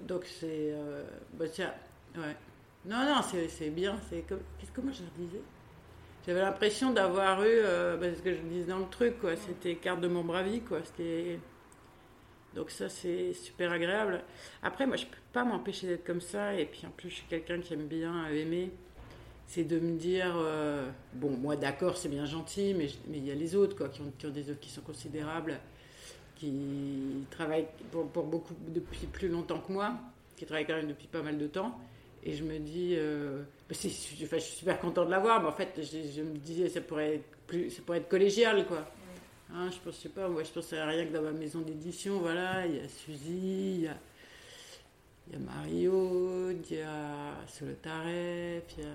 donc 0.00 0.24
c'est. 0.24 0.72
Euh, 0.72 1.04
bah 1.34 1.46
tiens. 1.48 1.72
Non, 2.14 3.04
non, 3.04 3.20
c'est, 3.22 3.70
bien. 3.70 3.98
C'est 4.08 4.24
qu'est-ce 4.26 4.70
que 4.70 4.80
moi 4.80 4.92
je 4.92 5.02
disais? 5.22 5.42
J'avais 6.26 6.40
l'impression 6.40 6.92
d'avoir 6.92 7.42
eu, 7.42 7.48
euh, 7.48 7.96
bah, 7.96 8.06
que 8.22 8.34
je 8.34 8.40
disais 8.40 8.66
dans 8.66 8.78
le 8.78 8.88
truc, 8.88 9.20
quoi, 9.20 9.32
c'était 9.36 9.76
carte 9.76 10.00
de 10.00 10.08
mon 10.08 10.22
bravi, 10.22 10.60
quoi. 10.60 10.80
Donc 12.54 12.70
ça, 12.70 12.88
c'est 12.88 13.32
super 13.32 13.70
agréable. 13.72 14.22
Après, 14.62 14.86
moi, 14.86 14.96
je 14.96 15.06
peux 15.06 15.16
pas 15.32 15.44
m'empêcher 15.44 15.86
d'être 15.86 16.04
comme 16.04 16.20
ça. 16.20 16.54
Et 16.54 16.66
puis, 16.66 16.82
en 16.86 16.90
plus, 16.90 17.10
je 17.10 17.14
suis 17.16 17.26
quelqu'un 17.28 17.60
qui 17.60 17.74
aime 17.74 17.86
bien 17.86 18.26
aimer. 18.28 18.70
C'est 19.46 19.64
de 19.64 19.78
me 19.80 19.98
dire, 19.98 20.34
euh, 20.36 20.88
bon, 21.14 21.30
moi, 21.30 21.56
d'accord, 21.56 21.96
c'est 21.96 22.08
bien 22.08 22.24
gentil, 22.24 22.74
mais 22.74 22.88
il 23.12 23.26
y 23.26 23.30
a 23.30 23.34
les 23.34 23.56
autres, 23.56 23.76
quoi, 23.76 23.88
qui 23.88 24.00
ont, 24.00 24.30
des 24.30 24.48
œuvres 24.48 24.60
qui 24.60 24.70
sont 24.70 24.80
considérables, 24.80 25.58
qui 26.36 26.52
travaillent 27.30 27.66
pour, 27.90 28.06
pour, 28.08 28.24
beaucoup 28.24 28.54
depuis 28.68 29.06
plus 29.06 29.28
longtemps 29.28 29.58
que 29.58 29.72
moi, 29.72 29.94
qui 30.36 30.46
travaillent 30.46 30.66
quand 30.66 30.76
même 30.76 30.88
depuis 30.88 31.08
pas 31.08 31.22
mal 31.22 31.36
de 31.36 31.46
temps. 31.48 31.76
Et 32.22 32.34
je 32.34 32.44
me 32.44 32.58
dis, 32.58 32.94
euh, 32.96 33.42
bah, 33.68 33.74
je 33.80 33.88
suis 33.88 34.40
super 34.40 34.78
content 34.78 35.04
de 35.04 35.10
l'avoir, 35.10 35.40
mais 35.40 35.48
en 35.48 35.52
fait, 35.52 35.80
je, 35.82 36.22
me 36.22 36.36
disais, 36.36 36.68
ça 36.68 36.80
pourrait 36.80 37.20
plus, 37.46 37.70
ça 37.70 37.82
pourrait 37.84 37.98
être 37.98 38.08
collégial, 38.08 38.66
quoi. 38.66 38.86
Hein, 39.52 39.68
je 39.70 39.78
pense, 39.78 39.98
sais 39.98 40.08
pas, 40.08 40.28
moi, 40.28 40.42
je 40.44 40.50
pensais 40.50 40.78
à 40.78 40.86
rien 40.86 41.04
que 41.06 41.12
dans 41.12 41.22
ma 41.22 41.32
maison 41.32 41.60
d'édition, 41.60 42.20
voilà, 42.20 42.66
il 42.66 42.76
y 42.76 42.78
a 42.78 42.88
Suzy, 42.88 43.74
il 43.74 43.80
y 43.80 43.88
a, 43.88 43.96
il 45.28 45.36
y 45.36 45.42
Mario, 45.42 46.50
il 46.50 46.76
y 46.76 46.80
a 46.80 47.34
Solotaref, 47.48 48.64
il 48.78 48.84
y 48.84 48.86
a 48.86 48.90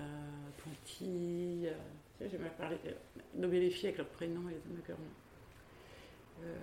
Ponty, 0.62 1.68
a... 1.68 2.26
J'ai 2.30 2.38
mal 2.38 2.50
parlé, 2.58 2.76
nommer 3.34 3.60
les 3.60 3.70
filles 3.70 3.88
avec 3.88 3.98
leur 3.98 4.06
prénom 4.06 4.48
et 4.48 4.54
euh, 6.44 6.54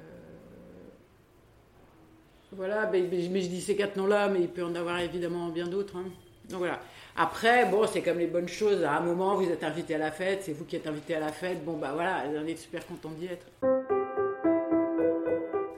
voilà, 2.52 2.90
mais, 2.92 3.02
mais, 3.02 3.42
je 3.42 3.48
dis 3.48 3.62
ces 3.62 3.76
quatre 3.76 3.96
noms-là, 3.96 4.30
mais 4.30 4.42
il 4.42 4.50
peut 4.50 4.64
en 4.64 4.76
avoir 4.76 5.00
évidemment 5.00 5.50
bien 5.50 5.68
d'autres. 5.68 5.98
Hein. 5.98 6.06
Donc 6.50 6.60
voilà. 6.60 6.80
Après, 7.16 7.66
bon, 7.66 7.86
c'est 7.88 8.02
comme 8.02 8.20
les 8.20 8.28
bonnes 8.28 8.48
choses. 8.48 8.84
À 8.84 8.98
un 8.98 9.02
moment, 9.02 9.36
vous 9.36 9.50
êtes 9.50 9.64
invité 9.64 9.96
à 9.96 10.00
la 10.00 10.12
fête, 10.12 10.44
c'est 10.44 10.54
vous 10.54 10.66
qui 10.66 10.76
êtes 10.76 10.88
invité 10.88 11.16
à 11.16 11.20
la 11.20 11.32
fête. 11.32 11.64
Bon, 11.64 11.78
bah 11.78 11.92
voilà, 11.94 12.24
on 12.36 12.46
est 12.46 12.56
super 12.56 12.86
content 12.86 13.12
d'y 13.12 13.28
être. 13.28 13.46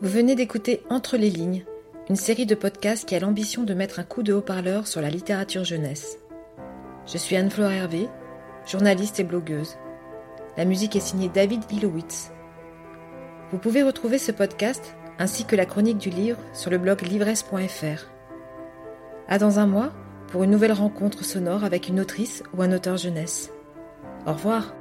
Vous 0.06 0.12
venez 0.12 0.36
d'écouter 0.36 0.84
Entre 0.92 1.18
les 1.18 1.32
lignes, 1.32 1.66
une 2.12 2.16
série 2.16 2.46
de 2.46 2.54
podcasts 2.54 3.10
qui 3.10 3.16
a 3.16 3.20
l'ambition 3.20 3.64
de 3.64 3.74
mettre 3.74 3.98
un 3.98 4.04
coup 4.04 4.22
de 4.22 4.34
haut-parleur 4.34 4.86
sur 4.86 5.02
la 5.02 5.10
littérature 5.10 5.64
jeunesse. 5.64 6.20
Je 7.08 7.18
suis 7.18 7.36
Anne-Fleur 7.36 7.72
Hervé, 7.72 8.08
journaliste 8.68 9.20
et 9.20 9.24
blogueuse. 9.24 9.78
La 10.58 10.66
musique 10.66 10.96
est 10.96 11.00
signée 11.00 11.32
David 11.34 11.64
Ilowitz 11.72 12.30
Vous 13.52 13.58
pouvez 13.58 13.82
retrouver 13.82 14.20
ce 14.20 14.32
podcast 14.32 14.96
ainsi 15.18 15.44
que 15.44 15.56
la 15.56 15.66
chronique 15.66 15.98
du 15.98 16.12
livre 16.12 16.38
sur 16.54 16.70
le 16.70 16.78
blog 16.78 17.02
livresse.fr. 17.02 18.06
À 19.28 19.40
dans 19.40 19.58
un 19.58 19.66
mois 19.66 19.92
pour 20.28 20.44
une 20.44 20.52
nouvelle 20.52 20.74
rencontre 20.74 21.26
sonore 21.26 21.64
avec 21.64 21.90
une 21.90 22.00
autrice 22.00 22.44
ou 22.56 22.62
un 22.62 22.72
auteur 22.72 22.98
jeunesse. 22.98 23.50
Au 24.28 24.34
revoir. 24.34 24.76